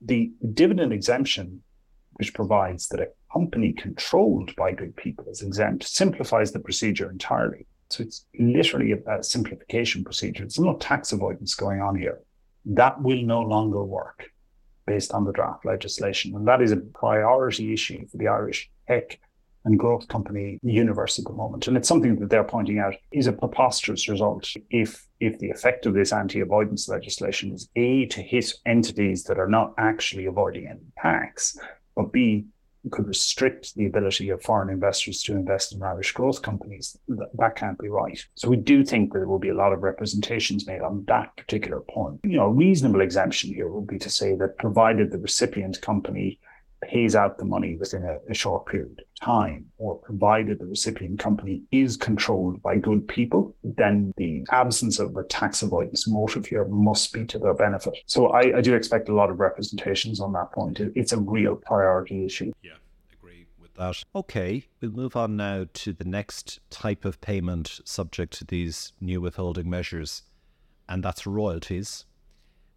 The 0.00 0.32
dividend 0.54 0.92
exemption, 0.92 1.62
which 2.14 2.34
provides 2.34 2.88
that 2.88 3.00
a 3.00 3.08
company 3.32 3.72
controlled 3.72 4.54
by 4.56 4.72
good 4.72 4.96
people 4.96 5.26
is 5.28 5.42
exempt 5.42 5.84
simplifies 5.84 6.52
the 6.52 6.60
procedure 6.60 7.10
entirely. 7.10 7.66
So 7.90 8.02
it's 8.02 8.24
literally 8.38 8.92
a, 8.92 9.18
a 9.18 9.22
simplification 9.22 10.02
procedure. 10.02 10.44
There's 10.44 10.58
no 10.58 10.76
tax 10.78 11.12
avoidance 11.12 11.54
going 11.54 11.80
on 11.80 11.96
here. 11.96 12.20
That 12.64 13.02
will 13.02 13.22
no 13.22 13.42
longer 13.42 13.84
work 13.84 14.30
based 14.86 15.12
on 15.12 15.24
the 15.24 15.32
draft 15.32 15.64
legislation. 15.64 16.34
And 16.34 16.48
that 16.48 16.62
is 16.62 16.72
a 16.72 16.76
priority 16.76 17.72
issue 17.72 18.06
for 18.08 18.16
the 18.16 18.28
Irish 18.28 18.70
tech 18.88 19.18
and 19.64 19.78
growth 19.78 20.08
company 20.08 20.58
universe 20.62 21.18
at 21.18 21.24
the 21.24 21.32
moment. 21.32 21.68
And 21.68 21.76
it's 21.76 21.88
something 21.88 22.18
that 22.18 22.30
they're 22.30 22.44
pointing 22.44 22.78
out 22.78 22.94
is 23.12 23.26
a 23.26 23.32
preposterous 23.32 24.08
result 24.08 24.48
if 24.70 25.06
if 25.20 25.38
the 25.38 25.50
effect 25.50 25.86
of 25.86 25.94
this 25.94 26.12
anti-avoidance 26.12 26.88
legislation 26.88 27.52
is 27.52 27.68
A 27.76 28.06
to 28.06 28.20
hit 28.20 28.52
entities 28.66 29.22
that 29.24 29.38
are 29.38 29.48
not 29.48 29.72
actually 29.78 30.26
avoiding 30.26 30.66
any 30.66 30.80
tax, 30.98 31.56
but 31.94 32.12
B 32.12 32.46
could 32.90 33.06
restrict 33.06 33.74
the 33.76 33.86
ability 33.86 34.30
of 34.30 34.42
foreign 34.42 34.68
investors 34.68 35.22
to 35.22 35.32
invest 35.32 35.72
in 35.72 35.82
Irish 35.82 36.12
growth 36.12 36.42
companies. 36.42 36.96
That, 37.08 37.54
can't 37.54 37.78
be 37.78 37.88
right. 37.88 38.18
So 38.34 38.48
we 38.48 38.56
do 38.56 38.84
think 38.84 39.12
that 39.12 39.20
there 39.20 39.28
will 39.28 39.38
be 39.38 39.50
a 39.50 39.54
lot 39.54 39.72
of 39.72 39.82
representations 39.82 40.66
made 40.66 40.80
on 40.80 41.04
that 41.06 41.36
particular 41.36 41.80
point. 41.80 42.20
You 42.24 42.38
know, 42.38 42.46
a 42.46 42.52
reasonable 42.52 43.00
exemption 43.00 43.54
here 43.54 43.68
would 43.68 43.86
be 43.86 43.98
to 43.98 44.10
say 44.10 44.34
that 44.36 44.58
provided 44.58 45.12
the 45.12 45.18
recipient 45.18 45.80
company 45.80 46.40
pays 46.82 47.14
out 47.14 47.38
the 47.38 47.44
money 47.44 47.76
within 47.76 48.04
a, 48.04 48.18
a, 48.28 48.34
short 48.34 48.66
period 48.66 48.98
of 48.98 49.20
time, 49.20 49.64
or 49.78 49.96
provided 49.98 50.58
the 50.58 50.66
recipient 50.66 51.18
company 51.18 51.62
is 51.70 51.96
controlled 51.96 52.60
by 52.62 52.76
good 52.76 53.06
people, 53.06 53.54
then 53.62 54.12
the 54.16 54.44
absence 54.50 54.98
of 54.98 55.16
a 55.16 55.22
tax 55.24 55.62
avoidance 55.62 56.08
motive 56.08 56.44
here 56.44 56.64
must 56.66 57.12
be 57.12 57.24
to 57.24 57.38
their 57.38 57.54
benefit. 57.54 57.94
So 58.06 58.28
I, 58.28 58.58
I 58.58 58.60
do 58.60 58.74
expect 58.74 59.08
a 59.08 59.14
lot 59.14 59.30
of 59.30 59.38
representations 59.38 60.20
on 60.20 60.32
that 60.32 60.52
point. 60.52 60.80
It, 60.80 60.92
it's 60.94 61.12
a 61.12 61.18
real 61.18 61.56
priority 61.56 62.24
issue. 62.24 62.52
Yeah. 62.62 62.72
agree 63.12 63.46
with 63.60 63.74
That. 63.74 64.02
Okay, 64.14 64.66
we'll 64.80 64.90
move 64.90 65.16
on 65.16 65.36
now 65.36 65.66
to 65.72 65.92
the 65.92 66.04
next 66.04 66.58
type 66.70 67.04
of 67.04 67.20
payment 67.20 67.80
subject 67.84 68.34
to 68.38 68.44
these 68.44 68.92
new 69.00 69.20
withholding 69.20 69.70
measures, 69.70 70.22
and 70.88 71.02
that's 71.02 71.26
royalties 71.26 72.06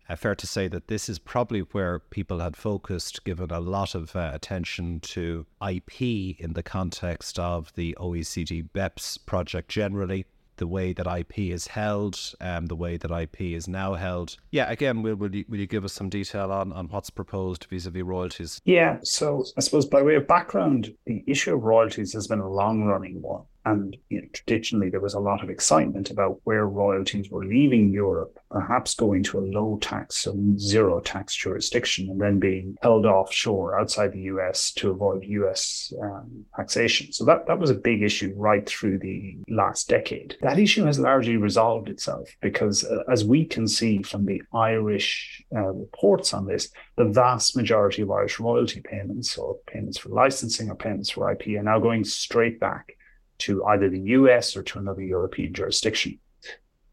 uh, 0.08 0.16
fair 0.16 0.36
to 0.36 0.48
say 0.48 0.68
that 0.68 0.88
this 0.88 1.10
is 1.10 1.20
probably 1.20 1.62
where 1.62 2.00
people 2.00 2.40
had 2.40 2.56
focused, 2.56 3.24
given 3.24 3.52
a 3.52 3.60
lot 3.60 3.96
of 3.96 4.16
uh, 4.16 4.32
attention 4.34 5.00
to 5.02 5.46
IP 5.68 6.02
in 6.40 6.54
the 6.54 6.64
context 6.64 7.40
of 7.40 7.74
the 7.76 7.96
OECD 8.00 8.70
BEPS 8.74 9.18
project 9.26 9.70
generally, 9.70 10.26
the 10.58 10.68
way 10.68 10.94
that 10.94 11.08
IP 11.08 11.40
is 11.40 11.68
held, 11.68 12.34
um, 12.40 12.68
the 12.68 12.76
way 12.76 12.98
that 12.98 13.12
IP 13.12 13.42
is 13.42 13.68
now 13.68 13.94
held. 13.96 14.38
Yeah, 14.52 14.70
again, 14.72 15.02
will, 15.02 15.16
will, 15.16 15.36
you, 15.36 15.46
will 15.50 15.60
you 15.60 15.68
give 15.68 15.84
us 15.84 15.94
some 15.94 16.10
detail 16.10 16.52
on, 16.52 16.72
on 16.72 16.88
what's 16.88 17.10
proposed 17.10 17.66
vis 17.70 17.86
a 17.86 17.92
vis 17.92 18.04
royalties? 18.04 18.62
Yeah, 18.66 19.00
so 19.04 19.46
I 19.58 19.62
suppose 19.62 19.86
by 19.86 20.02
way 20.02 20.16
of 20.16 20.28
background, 20.28 20.94
the 21.06 21.24
issue 21.28 21.56
of 21.56 21.64
royalties 21.64 22.14
has 22.14 22.28
been 22.28 22.40
a 22.40 22.50
long 22.50 22.84
running 22.84 23.22
one. 23.22 23.44
And 23.66 23.98
you 24.10 24.22
know, 24.22 24.28
traditionally, 24.32 24.90
there 24.90 25.00
was 25.00 25.16
a 25.16 25.20
lot 25.20 25.44
of 25.44 25.50
excitement 25.50 26.12
about 26.12 26.40
where 26.44 26.68
royalties 26.68 27.32
were 27.32 27.44
leaving 27.44 27.92
Europe, 27.92 28.38
perhaps 28.52 28.94
going 28.94 29.24
to 29.24 29.40
a 29.40 29.48
low 29.58 29.80
tax 29.82 30.28
and 30.28 30.60
zero 30.60 31.00
tax 31.00 31.36
jurisdiction, 31.36 32.10
and 32.10 32.22
then 32.22 32.40
being 32.40 32.78
held 32.84 33.06
offshore 33.06 33.80
outside 33.80 34.12
the 34.14 34.22
US 34.34 34.72
to 34.74 34.92
avoid 34.92 35.24
US 35.24 35.92
um, 36.02 36.46
taxation. 36.56 37.12
So 37.12 37.26
that, 37.26 37.48
that 37.48 37.58
was 37.58 37.72
a 37.72 37.76
big 37.76 38.04
issue 38.04 38.34
right 38.36 38.68
through 38.68 39.00
the 39.00 39.38
last 39.50 39.90
decade. 39.90 40.38
That 40.42 40.60
issue 40.60 40.86
has 40.86 41.00
largely 41.00 41.38
resolved 41.38 41.90
itself 41.90 42.30
because, 42.42 42.84
uh, 42.84 43.04
as 43.12 43.26
we 43.26 43.46
can 43.46 43.68
see 43.68 44.04
from 44.04 44.26
the 44.26 44.44
Irish 44.54 45.44
uh, 45.56 45.72
reports 45.72 46.34
on 46.34 46.46
this, 46.46 46.70
the 46.98 47.06
vast 47.06 47.58
majority 47.58 48.04
of 48.04 48.12
Irish 48.12 48.40
royalty 48.40 48.82
payments, 48.82 49.38
or 49.38 49.58
payments 49.66 49.98
for 49.98 50.10
licensing 50.10 50.70
or 50.70 50.76
payments 50.76 51.10
for 51.10 51.32
IP, 51.32 51.48
are 51.60 51.64
now 51.64 51.80
going 51.80 52.04
straight 52.04 52.60
back 52.60 52.96
to 53.40 53.64
either 53.66 53.90
the 53.90 54.00
US 54.00 54.56
or 54.56 54.64
to 54.64 54.80
another 54.80 55.02
European 55.02 55.54
jurisdiction. 55.54 56.20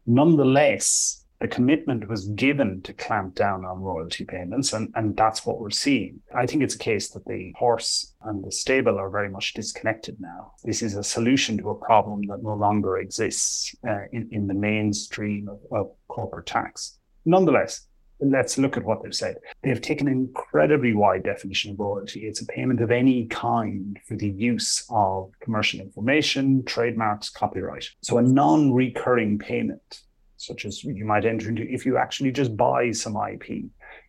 Nonetheless, 0.05 1.23
the 1.39 1.47
commitment 1.49 2.07
was 2.07 2.29
given 2.29 2.81
to 2.83 2.93
clamp 2.93 3.35
down 3.35 3.65
on 3.65 3.81
royalty 3.81 4.23
payments, 4.23 4.71
and, 4.71 4.89
and 4.95 5.17
that's 5.17 5.45
what 5.45 5.59
we're 5.59 5.71
seeing. 5.71 6.21
I 6.33 6.45
think 6.45 6.63
it's 6.63 6.75
a 6.75 6.79
case 6.79 7.09
that 7.09 7.25
the 7.25 7.51
horse 7.57 8.13
and 8.21 8.41
the 8.41 8.51
stable 8.51 8.97
are 8.97 9.09
very 9.09 9.29
much 9.29 9.53
disconnected 9.53 10.21
now. 10.21 10.53
This 10.63 10.81
is 10.81 10.95
a 10.95 11.03
solution 11.03 11.57
to 11.57 11.71
a 11.71 11.75
problem 11.75 12.21
that 12.27 12.43
no 12.43 12.53
longer 12.53 12.97
exists 12.97 13.75
uh, 13.85 14.05
in, 14.13 14.29
in 14.31 14.47
the 14.47 14.53
mainstream 14.53 15.49
of, 15.49 15.59
of 15.77 15.91
corporate 16.07 16.45
tax. 16.45 16.97
Nonetheless, 17.25 17.87
let's 18.23 18.57
look 18.57 18.77
at 18.77 18.83
what 18.83 19.03
they've 19.03 19.13
said. 19.13 19.37
They've 19.61 19.81
taken 19.81 20.07
an 20.07 20.13
incredibly 20.13 20.93
wide 20.93 21.23
definition 21.23 21.71
of 21.71 21.79
royalty. 21.79 22.21
It's 22.21 22.41
a 22.41 22.45
payment 22.45 22.81
of 22.81 22.91
any 22.91 23.25
kind 23.27 23.99
for 24.07 24.15
the 24.15 24.29
use 24.29 24.85
of 24.89 25.31
commercial 25.41 25.79
information, 25.79 26.63
trademarks, 26.65 27.29
copyright. 27.29 27.89
So 28.01 28.17
a 28.17 28.21
non-recurring 28.21 29.39
payment, 29.39 30.01
such 30.37 30.65
as 30.65 30.83
you 30.83 31.05
might 31.05 31.25
enter 31.25 31.49
into 31.49 31.63
if 31.63 31.85
you 31.85 31.97
actually 31.97 32.31
just 32.31 32.55
buy 32.57 32.91
some 32.91 33.15
IP, 33.15 33.65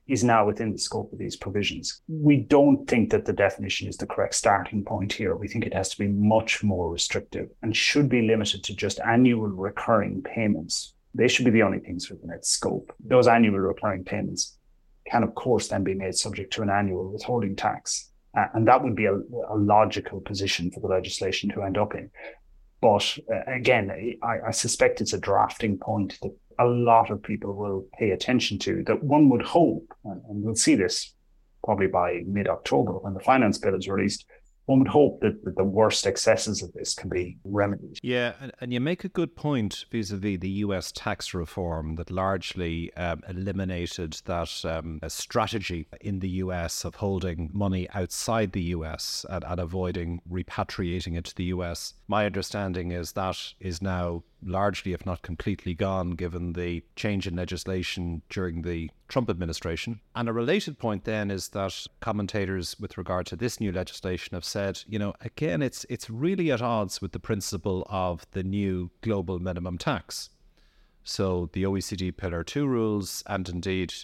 is 0.07 0.23
now 0.23 0.47
within 0.47 0.71
the 0.71 0.79
scope 0.79 1.13
of 1.13 1.19
these 1.19 1.37
provisions. 1.37 2.03
We 2.09 2.37
don't 2.37 2.87
think 2.87 3.11
that 3.11 3.25
the 3.25 3.33
definition 3.33 3.89
is 3.89 3.97
the 3.97 4.07
correct 4.07 4.35
starting 4.35 4.85
point 4.85 5.13
here. 5.13 5.35
We 5.35 5.49
think 5.49 5.65
it 5.65 5.73
has 5.73 5.89
to 5.91 5.99
be 5.99 6.09
much 6.09 6.63
more 6.63 6.91
restrictive 6.91 7.49
and 7.63 7.75
should 7.75 8.09
be 8.09 8.23
limited 8.23 8.65
to 8.65 8.77
just 8.77 9.01
annual 9.01 9.49
recurring 9.49 10.23
payments 10.23 10.94
they 11.15 11.29
should 11.29 11.45
be 11.45 11.51
the 11.51 11.63
only 11.63 11.79
things 11.79 12.11
within 12.11 12.31
its 12.31 12.51
scope. 12.51 12.93
Those 13.05 13.29
annual 13.29 13.59
recurring 13.59 14.05
payments 14.05 14.59
can, 15.11 15.23
of 15.23 15.35
course, 15.35 15.69
then 15.69 15.85
be 15.85 15.95
made 15.95 16.15
subject 16.15 16.53
to 16.55 16.63
an 16.63 16.71
annual 16.71 17.13
withholding 17.13 17.57
tax. 17.57 18.11
Uh, 18.37 18.47
and 18.55 18.67
that 18.67 18.83
would 18.83 18.97
be 18.97 19.07
a, 19.07 19.15
a, 19.15 19.55
logical 19.57 20.21
position 20.21 20.71
for 20.71 20.81
the 20.81 20.89
legislation 20.89 21.51
to 21.51 21.63
end 21.63 21.79
up 21.79 21.95
in. 21.95 22.11
But 22.81 23.17
uh, 23.33 23.43
again, 23.47 24.17
I, 24.23 24.49
I, 24.49 24.51
suspect 24.51 25.01
it's 25.01 25.13
a 25.13 25.21
drafting 25.21 25.79
point 25.79 26.19
that 26.21 26.37
a 26.59 26.65
lot 26.65 27.11
of 27.11 27.23
people 27.23 27.55
will 27.55 27.87
pay 27.97 28.11
attention 28.11 28.59
to, 28.61 28.83
that 28.87 29.05
one 29.05 29.29
would 29.29 29.43
hope, 29.43 29.87
and, 30.05 30.21
and 30.29 30.43
we'll 30.43 30.57
see 30.57 30.75
this 30.75 31.15
probably 31.65 31.87
by 31.87 32.23
mid 32.27 32.49
October 32.49 32.93
when 32.95 33.15
the 33.15 33.21
finance 33.21 33.57
bill 33.59 33.75
is 33.75 33.89
released, 33.89 34.27
one 34.67 34.79
would 34.81 34.89
hope 34.89 35.21
that, 35.21 35.35
the 35.57 35.65
worst 35.65 36.07
excesses 36.07 36.63
of 36.63 36.73
this 36.73 36.95
can 36.95 37.09
be 37.09 37.39
remedied. 37.45 37.99
Yeah, 38.03 38.33
and, 38.41 38.53
and 38.61 38.73
you 38.73 38.81
make 38.81 39.05
a 39.05 39.09
good 39.09 39.37
point 39.37 39.85
vis 39.91 40.11
a 40.11 40.17
vis 40.17 40.41
the 40.41 40.49
US 40.49 40.91
tax 40.91 41.35
reform 41.35 41.97
that 41.97 42.11
largely 42.11 42.93
um, 42.95 43.23
eliminated 43.29 44.21
that 44.25 44.65
um, 44.65 45.01
strategy 45.09 45.87
in 46.01 46.21
the 46.21 46.29
US 46.29 46.85
of 46.85 46.97
holding 46.97 47.51
money 47.53 47.89
outside 47.91 48.53
the 48.53 48.63
US 48.63 49.27
and, 49.29 49.45
and 49.45 49.61
avoiding 49.61 50.21
repatriating 50.31 51.17
it 51.17 51.25
to 51.27 51.37
the 51.37 51.45
US. 51.45 51.95
My 52.07 52.27
understanding 52.27 52.93
is 52.93 53.13
that 53.13 53.55
is 53.61 53.81
now 53.81 54.25
largely, 54.43 54.93
if 54.93 55.07
not 55.07 55.23
completely, 55.23 55.75
gone 55.75 56.11
given 56.11 56.53
the 56.53 56.85
change 56.97 57.27
in 57.27 57.37
legislation 57.37 58.21
during 58.29 58.63
the 58.63 58.91
Trump 59.09 59.31
administration. 59.31 60.01
And 60.15 60.29
a 60.29 60.33
related 60.33 60.79
point 60.79 61.05
then 61.05 61.31
is 61.31 61.49
that 61.51 61.87
commentators 62.01 62.77
with 62.79 62.99
regard 62.99 63.27
to 63.27 63.37
this 63.37 63.59
new 63.59 63.73
legislation 63.73 64.35
have 64.35 64.45
said, 64.45 64.83
you 64.87 64.99
know, 64.99 65.15
again, 65.23 65.63
it's 65.63 65.87
it's 65.89 66.11
really 66.11 66.51
at 66.53 66.61
odds 66.61 67.01
with 67.01 67.13
the 67.13 67.19
principle 67.19 67.87
of 67.89 68.27
the 68.33 68.43
new 68.43 68.91
global 69.01 69.39
minimum 69.39 69.79
tax. 69.79 70.29
So 71.05 71.51
the 71.53 71.63
OECD 71.65 72.15
Pillar 72.17 72.45
2 72.45 72.67
rules 72.67 73.23
and 73.27 73.49
indeed 73.49 73.95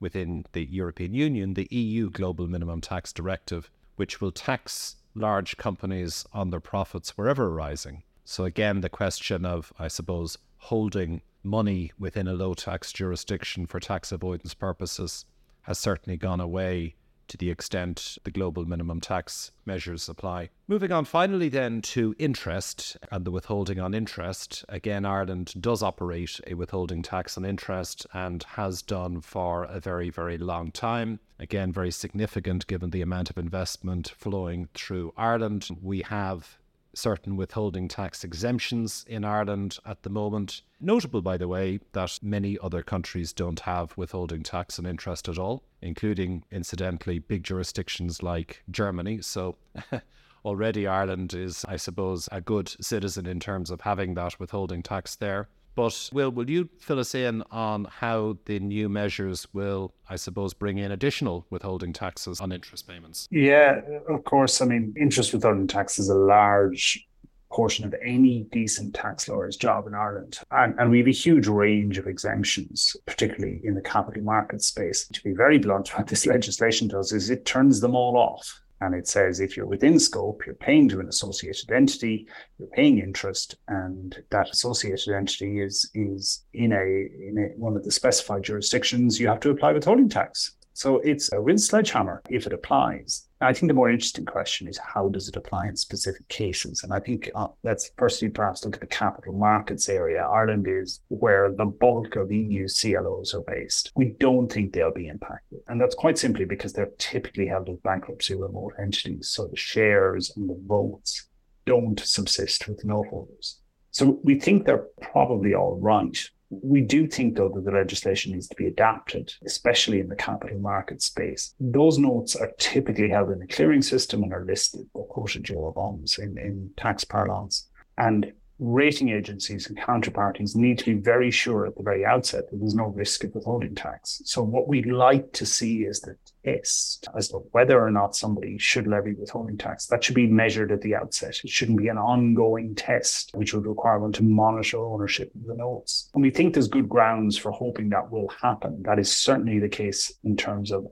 within 0.00 0.44
the 0.52 0.64
European 0.64 1.14
Union, 1.14 1.54
the 1.54 1.68
EU 1.70 2.10
Global 2.10 2.46
Minimum 2.46 2.80
Tax 2.80 3.12
Directive, 3.12 3.70
which 3.96 4.20
will 4.20 4.32
tax 4.32 4.96
large 5.18 5.56
companies 5.56 6.24
on 6.32 6.50
their 6.50 6.60
profits 6.60 7.16
wherever 7.16 7.46
arising. 7.46 8.02
So, 8.24 8.44
again, 8.44 8.80
the 8.80 8.88
question 8.88 9.44
of, 9.44 9.72
I 9.78 9.88
suppose, 9.88 10.38
holding 10.58 11.22
money 11.42 11.92
within 11.98 12.28
a 12.28 12.34
low 12.34 12.54
tax 12.54 12.92
jurisdiction 12.92 13.66
for 13.66 13.80
tax 13.80 14.12
avoidance 14.12 14.54
purposes 14.54 15.24
has 15.62 15.78
certainly 15.78 16.16
gone 16.16 16.40
away 16.40 16.94
to 17.28 17.36
the 17.36 17.50
extent 17.50 18.18
the 18.24 18.30
global 18.30 18.64
minimum 18.64 19.00
tax 19.00 19.52
measures 19.64 20.08
apply. 20.08 20.50
Moving 20.66 20.92
on 20.92 21.04
finally 21.04 21.48
then 21.48 21.80
to 21.82 22.14
interest 22.18 22.96
and 23.10 23.24
the 23.24 23.30
withholding 23.30 23.78
on 23.80 23.94
interest. 23.94 24.64
Again, 24.68 25.04
Ireland 25.04 25.54
does 25.60 25.82
operate 25.82 26.40
a 26.46 26.54
withholding 26.54 27.02
tax 27.02 27.38
on 27.38 27.44
interest 27.44 28.06
and 28.12 28.42
has 28.42 28.82
done 28.82 29.20
for 29.20 29.64
a 29.64 29.80
very, 29.80 30.10
very 30.10 30.36
long 30.36 30.70
time. 30.70 31.20
Again, 31.38 31.72
very 31.72 31.90
significant 31.90 32.66
given 32.66 32.90
the 32.90 33.02
amount 33.02 33.30
of 33.30 33.38
investment 33.38 34.08
flowing 34.08 34.68
through 34.74 35.14
Ireland. 35.16 35.68
We 35.80 36.02
have 36.02 36.57
certain 36.98 37.36
withholding 37.36 37.88
tax 37.88 38.24
exemptions 38.24 39.04
in 39.08 39.24
Ireland 39.24 39.78
at 39.86 40.02
the 40.02 40.10
moment. 40.10 40.62
Notable, 40.80 41.22
by 41.22 41.36
the 41.36 41.48
way, 41.48 41.80
that 41.92 42.18
many 42.22 42.58
other 42.62 42.82
countries 42.82 43.32
don't 43.32 43.60
have 43.60 43.96
withholding 43.96 44.42
tax 44.42 44.78
and 44.78 44.86
interest 44.86 45.28
at 45.28 45.38
all, 45.38 45.62
including, 45.80 46.44
incidentally, 46.50 47.18
big 47.18 47.44
jurisdictions 47.44 48.22
like 48.22 48.62
Germany. 48.70 49.20
So 49.22 49.56
already 50.44 50.86
Ireland 50.86 51.34
is, 51.34 51.64
I 51.66 51.76
suppose, 51.76 52.28
a 52.32 52.40
good 52.40 52.74
citizen 52.80 53.26
in 53.26 53.40
terms 53.40 53.70
of 53.70 53.82
having 53.82 54.14
that 54.14 54.38
withholding 54.40 54.82
tax 54.82 55.16
there. 55.16 55.48
But 55.78 56.10
Will, 56.12 56.30
will 56.32 56.50
you 56.50 56.68
fill 56.80 56.98
us 56.98 57.14
in 57.14 57.44
on 57.52 57.84
how 57.84 58.38
the 58.46 58.58
new 58.58 58.88
measures 58.88 59.46
will, 59.52 59.94
I 60.10 60.16
suppose, 60.16 60.52
bring 60.52 60.78
in 60.78 60.90
additional 60.90 61.46
withholding 61.50 61.92
taxes 61.92 62.40
on 62.40 62.50
interest 62.50 62.88
payments? 62.88 63.28
Yeah, 63.30 63.80
of 64.08 64.24
course. 64.24 64.60
I 64.60 64.64
mean, 64.64 64.92
interest 64.98 65.32
withholding 65.32 65.68
tax 65.68 66.00
is 66.00 66.08
a 66.08 66.16
large 66.16 67.06
portion 67.52 67.84
of 67.84 67.94
any 68.04 68.48
decent 68.50 68.92
tax 68.92 69.28
lawyer's 69.28 69.56
job 69.56 69.86
in 69.86 69.94
Ireland. 69.94 70.40
And, 70.50 70.74
and 70.80 70.90
we 70.90 70.98
have 70.98 71.06
a 71.06 71.12
huge 71.12 71.46
range 71.46 71.96
of 71.96 72.08
exemptions, 72.08 72.96
particularly 73.06 73.60
in 73.62 73.76
the 73.76 73.80
capital 73.80 74.24
market 74.24 74.62
space. 74.62 75.06
To 75.06 75.22
be 75.22 75.32
very 75.32 75.58
blunt, 75.58 75.88
what 75.96 76.08
this 76.08 76.26
legislation 76.26 76.88
does 76.88 77.12
is 77.12 77.30
it 77.30 77.44
turns 77.44 77.80
them 77.80 77.94
all 77.94 78.16
off. 78.16 78.60
And 78.80 78.94
it 78.94 79.08
says 79.08 79.40
if 79.40 79.56
you're 79.56 79.66
within 79.66 79.98
scope, 79.98 80.46
you're 80.46 80.54
paying 80.54 80.88
to 80.90 81.00
an 81.00 81.08
associated 81.08 81.70
entity, 81.72 82.28
you're 82.58 82.68
paying 82.68 82.98
interest, 82.98 83.56
and 83.66 84.22
that 84.30 84.50
associated 84.50 85.14
entity 85.14 85.60
is 85.60 85.90
is 85.94 86.44
in 86.54 86.72
a 86.72 86.76
in 86.76 87.38
a, 87.38 87.58
one 87.58 87.76
of 87.76 87.84
the 87.84 87.90
specified 87.90 88.44
jurisdictions, 88.44 89.18
you 89.18 89.28
have 89.28 89.40
to 89.40 89.50
apply 89.50 89.72
withholding 89.72 90.08
tax. 90.08 90.52
So 90.74 90.98
it's 90.98 91.32
a 91.32 91.40
real 91.40 91.58
sledgehammer 91.58 92.22
if 92.30 92.46
it 92.46 92.52
applies. 92.52 93.27
I 93.40 93.52
think 93.52 93.70
the 93.70 93.74
more 93.74 93.90
interesting 93.90 94.24
question 94.24 94.66
is 94.66 94.78
how 94.78 95.08
does 95.08 95.28
it 95.28 95.36
apply 95.36 95.68
in 95.68 95.76
specific 95.76 96.26
cases? 96.28 96.82
And 96.82 96.92
I 96.92 96.98
think 96.98 97.30
uh, 97.34 97.48
let's 97.62 97.90
firstly 97.96 98.28
perhaps 98.28 98.64
look 98.64 98.74
at 98.74 98.80
the 98.80 98.86
capital 98.86 99.32
markets 99.32 99.88
area. 99.88 100.22
Ireland 100.22 100.66
is 100.68 101.00
where 101.08 101.52
the 101.52 101.66
bulk 101.66 102.16
of 102.16 102.32
EU 102.32 102.66
CLOs 102.66 103.34
are 103.34 103.44
based. 103.46 103.92
We 103.94 104.16
don't 104.18 104.50
think 104.50 104.72
they'll 104.72 104.92
be 104.92 105.08
impacted. 105.08 105.60
And 105.68 105.80
that's 105.80 105.94
quite 105.94 106.18
simply 106.18 106.46
because 106.46 106.72
they're 106.72 106.90
typically 106.98 107.46
held 107.46 107.68
as 107.68 107.78
bankruptcy 107.78 108.34
remote 108.34 108.74
entities. 108.80 109.28
So 109.28 109.46
the 109.46 109.56
shares 109.56 110.32
and 110.36 110.48
the 110.48 110.58
votes 110.66 111.28
don't 111.64 112.00
subsist 112.00 112.66
with 112.66 112.84
note 112.84 113.06
holders. 113.08 113.60
So 113.92 114.20
we 114.24 114.38
think 114.38 114.64
they're 114.64 114.86
probably 115.00 115.54
all 115.54 115.78
right. 115.80 116.18
We 116.50 116.80
do 116.80 117.06
think, 117.06 117.36
though, 117.36 117.50
that 117.50 117.64
the 117.64 117.70
legislation 117.70 118.32
needs 118.32 118.48
to 118.48 118.56
be 118.56 118.66
adapted, 118.66 119.34
especially 119.44 120.00
in 120.00 120.08
the 120.08 120.16
capital 120.16 120.58
market 120.58 121.02
space. 121.02 121.54
Those 121.60 121.98
notes 121.98 122.36
are 122.36 122.52
typically 122.58 123.10
held 123.10 123.30
in 123.30 123.42
a 123.42 123.46
clearing 123.46 123.82
system 123.82 124.22
and 124.22 124.32
are 124.32 124.44
listed 124.44 124.86
or 124.94 125.06
quoted 125.06 125.48
euro 125.48 125.72
bonds 125.72 126.18
in, 126.18 126.38
in 126.38 126.70
tax 126.76 127.04
parlance. 127.04 127.68
And 127.98 128.32
rating 128.58 129.10
agencies 129.10 129.68
and 129.68 129.78
counterparties 129.78 130.56
need 130.56 130.78
to 130.78 130.84
be 130.84 130.94
very 130.94 131.30
sure 131.30 131.66
at 131.66 131.76
the 131.76 131.82
very 131.82 132.04
outset 132.04 132.50
that 132.50 132.56
there's 132.58 132.74
no 132.74 132.86
risk 132.86 133.24
of 133.24 133.34
withholding 133.34 133.74
tax. 133.74 134.20
So 134.24 134.42
what 134.42 134.68
we'd 134.68 134.86
like 134.86 135.32
to 135.34 135.46
see 135.46 135.82
is 135.82 136.00
the 136.00 136.16
test 136.44 137.06
as 137.16 137.28
to 137.28 137.38
whether 137.52 137.80
or 137.80 137.90
not 137.90 138.16
somebody 138.16 138.58
should 138.58 138.86
levy 138.86 139.14
withholding 139.14 139.58
tax. 139.58 139.86
That 139.86 140.02
should 140.02 140.14
be 140.14 140.26
measured 140.26 140.72
at 140.72 140.80
the 140.80 140.94
outset. 140.94 141.40
It 141.44 141.50
shouldn't 141.50 141.78
be 141.78 141.88
an 141.88 141.98
ongoing 141.98 142.74
test, 142.74 143.30
which 143.34 143.54
would 143.54 143.66
require 143.66 144.00
one 144.00 144.12
to 144.12 144.22
monitor 144.22 144.84
ownership 144.84 145.32
of 145.34 145.46
the 145.46 145.54
notes. 145.54 146.10
And 146.14 146.22
we 146.22 146.30
think 146.30 146.54
there's 146.54 146.68
good 146.68 146.88
grounds 146.88 147.36
for 147.36 147.52
hoping 147.52 147.90
that 147.90 148.10
will 148.10 148.28
happen. 148.40 148.82
That 148.82 148.98
is 148.98 149.14
certainly 149.14 149.58
the 149.58 149.68
case 149.68 150.12
in 150.24 150.36
terms 150.36 150.72
of 150.72 150.86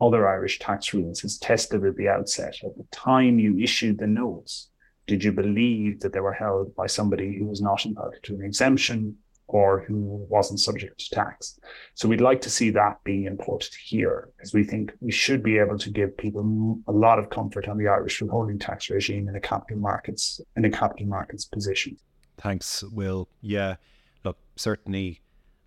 other 0.00 0.28
Irish 0.28 0.58
tax 0.58 0.92
rules. 0.92 1.22
It's 1.22 1.38
tested 1.38 1.84
at 1.84 1.96
the 1.96 2.08
outset. 2.08 2.56
At 2.64 2.76
the 2.76 2.86
time 2.90 3.38
you 3.38 3.58
issued 3.58 3.98
the 3.98 4.06
notes, 4.06 4.68
did 5.06 5.24
you 5.24 5.32
believe 5.32 6.00
that 6.00 6.12
they 6.12 6.20
were 6.20 6.32
held 6.32 6.74
by 6.76 6.86
somebody 6.86 7.36
who 7.36 7.46
was 7.46 7.60
not 7.60 7.84
entitled 7.84 8.14
to 8.22 8.34
an 8.34 8.42
exemption 8.42 9.16
or 9.48 9.84
who 9.86 10.24
wasn't 10.30 10.60
subject 10.60 10.98
to 10.98 11.10
tax? 11.14 11.58
So 11.94 12.08
we'd 12.08 12.20
like 12.20 12.40
to 12.42 12.50
see 12.50 12.70
that 12.70 13.02
being 13.04 13.24
imported 13.26 13.74
here, 13.84 14.30
because 14.36 14.54
we 14.54 14.64
think 14.64 14.92
we 15.00 15.12
should 15.12 15.42
be 15.42 15.58
able 15.58 15.76
to 15.78 15.90
give 15.90 16.16
people 16.16 16.78
a 16.86 16.92
lot 16.92 17.18
of 17.18 17.30
comfort 17.30 17.68
on 17.68 17.76
the 17.76 17.88
Irish 17.88 18.22
withholding 18.22 18.58
tax 18.58 18.88
regime 18.88 19.28
in 19.28 19.34
the 19.34 19.40
capital 19.40 19.78
markets 19.78 20.40
in 20.56 20.62
the 20.62 20.70
capital 20.70 21.06
markets 21.06 21.44
position. 21.44 21.96
Thanks, 22.38 22.82
Will. 22.82 23.28
Yeah, 23.40 23.76
look, 24.24 24.38
certainly 24.56 25.20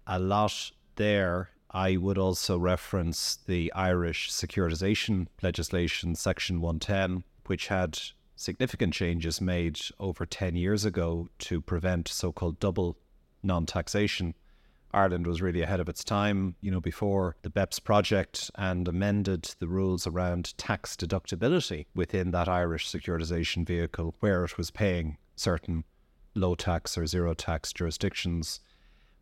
a 0.07 0.17
lot 0.17 0.71
there. 0.95 1.49
I 1.71 1.97
would 1.97 2.17
also 2.17 2.57
reference 2.57 3.35
the 3.35 3.71
Irish 3.73 4.31
securitization 4.31 5.27
legislation, 5.43 6.15
Section 6.15 6.61
110, 6.61 7.25
which 7.47 7.67
had 7.67 7.99
significant 8.35 8.93
changes 8.93 9.41
made 9.41 9.79
over 9.99 10.25
10 10.25 10.55
years 10.55 10.85
ago 10.85 11.29
to 11.39 11.61
prevent 11.61 12.07
so 12.07 12.31
called 12.31 12.59
double 12.59 12.97
non 13.43 13.65
taxation. 13.65 14.33
Ireland 14.93 15.27
was 15.27 15.41
really 15.41 15.61
ahead 15.61 15.81
of 15.81 15.89
its 15.89 16.03
time, 16.03 16.55
you 16.61 16.71
know, 16.71 16.79
before 16.79 17.35
the 17.41 17.49
BEPS 17.49 17.83
project 17.83 18.49
and 18.55 18.87
amended 18.87 19.53
the 19.59 19.67
rules 19.67 20.07
around 20.07 20.57
tax 20.57 20.95
deductibility 20.95 21.85
within 21.93 22.31
that 22.31 22.47
Irish 22.47 22.89
securitization 22.89 23.67
vehicle 23.67 24.15
where 24.21 24.45
it 24.45 24.57
was 24.57 24.71
paying 24.71 25.17
certain 25.35 25.83
low 26.33 26.55
tax 26.55 26.97
or 26.97 27.05
zero 27.05 27.33
tax 27.33 27.73
jurisdictions 27.73 28.61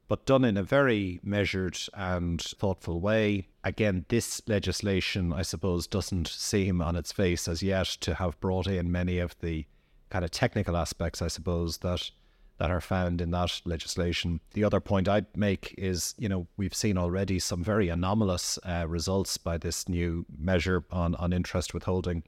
but 0.07 0.25
done 0.25 0.43
in 0.43 0.57
a 0.57 0.63
very 0.63 1.19
measured 1.23 1.77
and 1.93 2.41
thoughtful 2.41 2.99
way. 2.99 3.47
Again, 3.63 4.05
this 4.09 4.41
legislation, 4.47 5.33
I 5.33 5.41
suppose, 5.41 5.87
doesn't 5.87 6.27
seem 6.27 6.81
on 6.81 6.95
its 6.95 7.11
face 7.11 7.47
as 7.47 7.63
yet 7.63 7.87
to 8.01 8.15
have 8.15 8.39
brought 8.39 8.67
in 8.67 8.91
many 8.91 9.19
of 9.19 9.35
the 9.39 9.65
kind 10.09 10.25
of 10.25 10.31
technical 10.31 10.77
aspects, 10.77 11.21
I 11.21 11.27
suppose, 11.27 11.77
that 11.79 12.11
that 12.59 12.69
are 12.69 12.81
found 12.81 13.19
in 13.19 13.31
that 13.31 13.61
legislation. 13.65 14.39
The 14.53 14.63
other 14.63 14.79
point 14.79 15.09
I'd 15.09 15.25
make 15.35 15.73
is, 15.77 16.13
you 16.17 16.29
know, 16.29 16.47
we've 16.55 16.73
seen 16.73 16.97
already 16.97 17.39
some 17.39 17.63
very 17.63 17.89
anomalous 17.89 18.59
uh, 18.63 18.85
results 18.87 19.37
by 19.37 19.57
this 19.57 19.89
new 19.89 20.25
measure 20.37 20.83
on, 20.91 21.15
on 21.15 21.33
interest 21.33 21.73
withholding, 21.73 22.23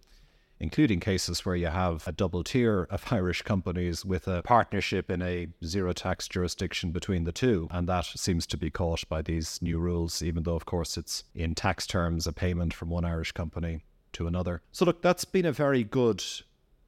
including 0.60 1.00
cases 1.00 1.46
where 1.46 1.56
you 1.56 1.68
have 1.68 2.08
a 2.08 2.12
double 2.12 2.44
tier 2.44 2.88
of 2.90 3.04
Irish 3.12 3.42
companies 3.42 4.06
with 4.06 4.28
a 4.28 4.42
partnership 4.44 5.10
in 5.10 5.22
a 5.22 5.48
zero 5.64 5.94
tax 5.94 6.28
jurisdiction 6.28 6.92
between 6.92 7.24
the 7.24 7.32
two. 7.32 7.68
And 7.72 7.88
that 7.90 8.06
seems 8.06 8.46
to 8.48 8.58
be 8.58 8.70
caught 8.70 9.08
by 9.10 9.22
these 9.22 9.62
new 9.62 9.80
rules, 9.80 10.22
even 10.22 10.44
though, 10.44 10.56
of 10.56 10.66
course, 10.66 10.98
it's 10.98 11.24
in 11.34 11.56
tax 11.56 11.86
terms 11.88 12.28
a 12.28 12.34
payment 12.34 12.74
from 12.74 12.90
one 12.90 13.06
Irish 13.06 13.32
company 13.32 13.82
to 14.14 14.28
another. 14.28 14.62
So, 14.72 14.86
look, 14.86 15.02
that's 15.02 15.26
been 15.26 15.46
a 15.46 15.52
very 15.52 15.84
good 15.84 16.24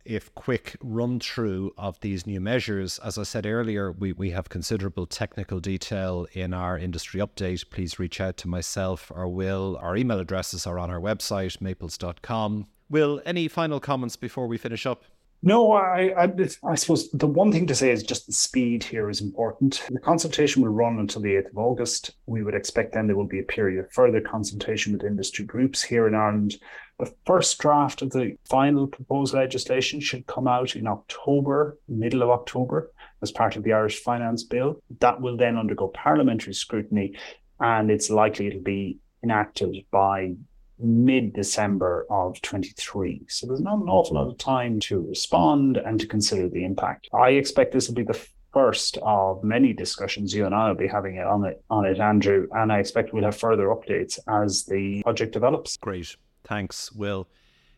if 0.08 0.34
quick 0.36 0.78
run 0.82 1.20
through 1.20 1.74
of 1.78 2.00
these 2.00 2.26
new 2.26 2.40
measures. 2.40 2.98
As 3.00 3.18
I 3.18 3.24
said 3.24 3.46
earlier, 3.46 3.92
we, 3.92 4.14
we 4.14 4.30
have 4.32 4.48
considerable 4.48 5.06
technical 5.06 5.60
detail 5.60 6.28
in 6.32 6.54
our 6.54 6.78
industry 6.78 7.20
update. 7.20 7.70
Please 7.70 8.00
reach 8.00 8.22
out 8.22 8.38
to 8.38 8.48
myself 8.48 9.12
or 9.14 9.28
Will. 9.28 9.78
Our 9.82 9.98
email 9.98 10.20
addresses 10.20 10.66
are 10.66 10.80
on 10.80 10.90
our 10.90 11.02
website, 11.02 11.60
maples.com. 11.60 12.68
Will, 12.89 13.21
any 13.26 13.47
final 13.47 13.80
comments 13.80 14.15
before 14.15 14.47
we 14.47 14.58
finish 14.58 14.86
up? 14.86 15.04
No, 15.43 15.71
I, 15.73 16.23
I, 16.23 16.34
I, 16.63 16.73
suppose 16.73 17.12
the 17.12 17.28
one 17.28 17.52
thing 17.52 17.67
to 17.67 17.76
say 17.76 17.91
is 17.91 18.02
just 18.02 18.26
the 18.26 18.34
speed 18.34 18.84
here 18.84 19.08
is 19.08 19.21
important. 19.21 19.84
The 19.91 20.00
consultation 20.00 20.63
will 20.63 20.71
run 20.71 20.97
until 20.97 21.21
the 21.21 21.36
8th 21.36 21.52
of 21.52 21.58
August. 21.60 22.15
We 22.26 22.41
would 22.41 22.56
expect 22.56 22.93
then 22.93 23.06
there 23.06 23.15
will 23.15 23.28
be 23.28 23.39
a 23.39 23.43
period 23.43 23.80
of 23.80 23.91
further 23.91 24.19
consultation 24.19 24.93
with 24.93 25.04
industry 25.04 25.45
groups 25.45 25.84
here 25.84 26.08
in 26.08 26.15
Ireland 26.15 26.56
the 27.00 27.13
first 27.26 27.58
draft 27.60 28.02
of 28.02 28.12
the 28.12 28.38
final 28.45 28.88
proposed 28.88 29.34
legislation 29.34 30.00
should 30.00 30.26
come 30.26 30.47
out 30.47 30.76
in 30.76 30.88
October, 30.88 31.78
middle 31.88 32.23
of 32.23 32.30
October, 32.30 32.91
as 33.21 33.32
part 33.32 33.56
of 33.56 33.63
the 33.63 33.73
Irish 33.73 34.02
Finance 34.02 34.43
Bill. 34.43 34.82
That 35.00 35.21
will 35.21 35.38
then 35.38 35.58
undergo 35.58 35.89
parliamentary 35.89 36.54
scrutiny, 36.54 37.15
and 37.60 37.91
it's 37.91 38.10
likely 38.10 38.47
it'll 38.47 38.62
be 38.62 38.97
enacted 39.23 39.76
by 39.91 40.34
mid 40.80 41.34
December 41.34 42.06
of 42.10 42.42
23. 42.42 43.26
So 43.28 43.48
there's 43.48 43.62
not 43.62 43.80
an 43.80 43.90
awful 43.90 44.16
lot 44.16 44.28
of 44.28 44.38
time 44.38 44.80
to 44.82 45.02
respond 45.02 45.78
and 45.78 46.00
to 46.00 46.08
consider 46.08 46.50
the 46.50 46.63
impact. 46.63 47.10
I 47.13 47.32
expect 47.32 47.74
this 47.74 47.88
will 47.88 47.96
be 47.96 48.04
the 48.04 48.20
first 48.54 48.98
of 49.04 49.44
many 49.44 49.74
discussions 49.74 50.34
you 50.34 50.46
and 50.46 50.56
I 50.56 50.70
will 50.70 50.76
be 50.76 50.88
having 50.88 51.20
on 51.20 51.46
it 51.46 51.63
on 51.70 51.86
it, 51.86 52.00
Andrew. 52.00 52.48
And 52.54 52.72
I 52.72 52.80
expect 52.80 53.13
we'll 53.13 53.24
have 53.24 53.38
further 53.38 53.68
updates 53.68 54.20
as 54.28 54.66
the 54.66 55.04
project 55.04 55.34
develops. 55.34 55.78
Great. 55.78 56.16
Thanks, 56.44 56.92
Will. 56.92 57.28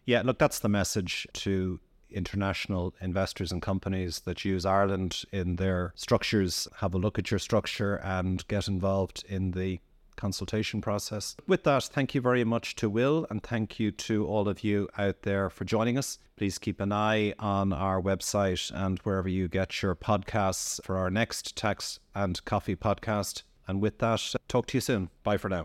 Yeah, 0.05 0.21
look, 0.23 0.39
that's 0.39 0.59
the 0.59 0.69
message 0.69 1.27
to 1.33 1.79
international 2.12 2.93
investors 3.01 3.51
and 3.51 3.62
companies 3.62 4.21
that 4.21 4.43
use 4.43 4.65
Ireland 4.65 5.23
in 5.31 5.57
their 5.57 5.93
structures. 5.95 6.67
Have 6.77 6.93
a 6.93 6.97
look 6.97 7.19
at 7.19 7.29
your 7.29 7.39
structure 7.39 7.95
and 7.97 8.47
get 8.47 8.67
involved 8.67 9.23
in 9.27 9.51
the 9.51 9.79
consultation 10.19 10.82
process. 10.82 11.36
With 11.47 11.63
that, 11.63 11.86
thank 11.86 12.13
you 12.13 12.21
very 12.21 12.43
much 12.43 12.75
to 12.75 12.89
Will 12.89 13.25
and 13.29 13.41
thank 13.41 13.79
you 13.79 13.91
to 13.91 14.27
all 14.27 14.47
of 14.47 14.63
you 14.63 14.89
out 14.97 15.21
there 15.23 15.49
for 15.49 15.65
joining 15.65 15.97
us. 15.97 16.19
Please 16.36 16.58
keep 16.58 16.79
an 16.79 16.91
eye 16.91 17.34
on 17.39 17.73
our 17.73 18.01
website 18.01 18.71
and 18.73 18.99
wherever 18.99 19.29
you 19.29 19.47
get 19.47 19.82
your 19.82 19.95
podcasts 19.95 20.84
for 20.84 20.97
our 20.97 21.10
next 21.10 21.55
Tax 21.55 21.99
and 22.13 22.43
Coffee 22.45 22.75
podcast. 22.75 23.43
And 23.67 23.82
with 23.82 23.99
that, 23.99 24.36
talk 24.47 24.67
to 24.67 24.77
you 24.77 24.82
soon. 24.82 25.10
Bye 25.23 25.38
for 25.38 25.49
now. 25.49 25.58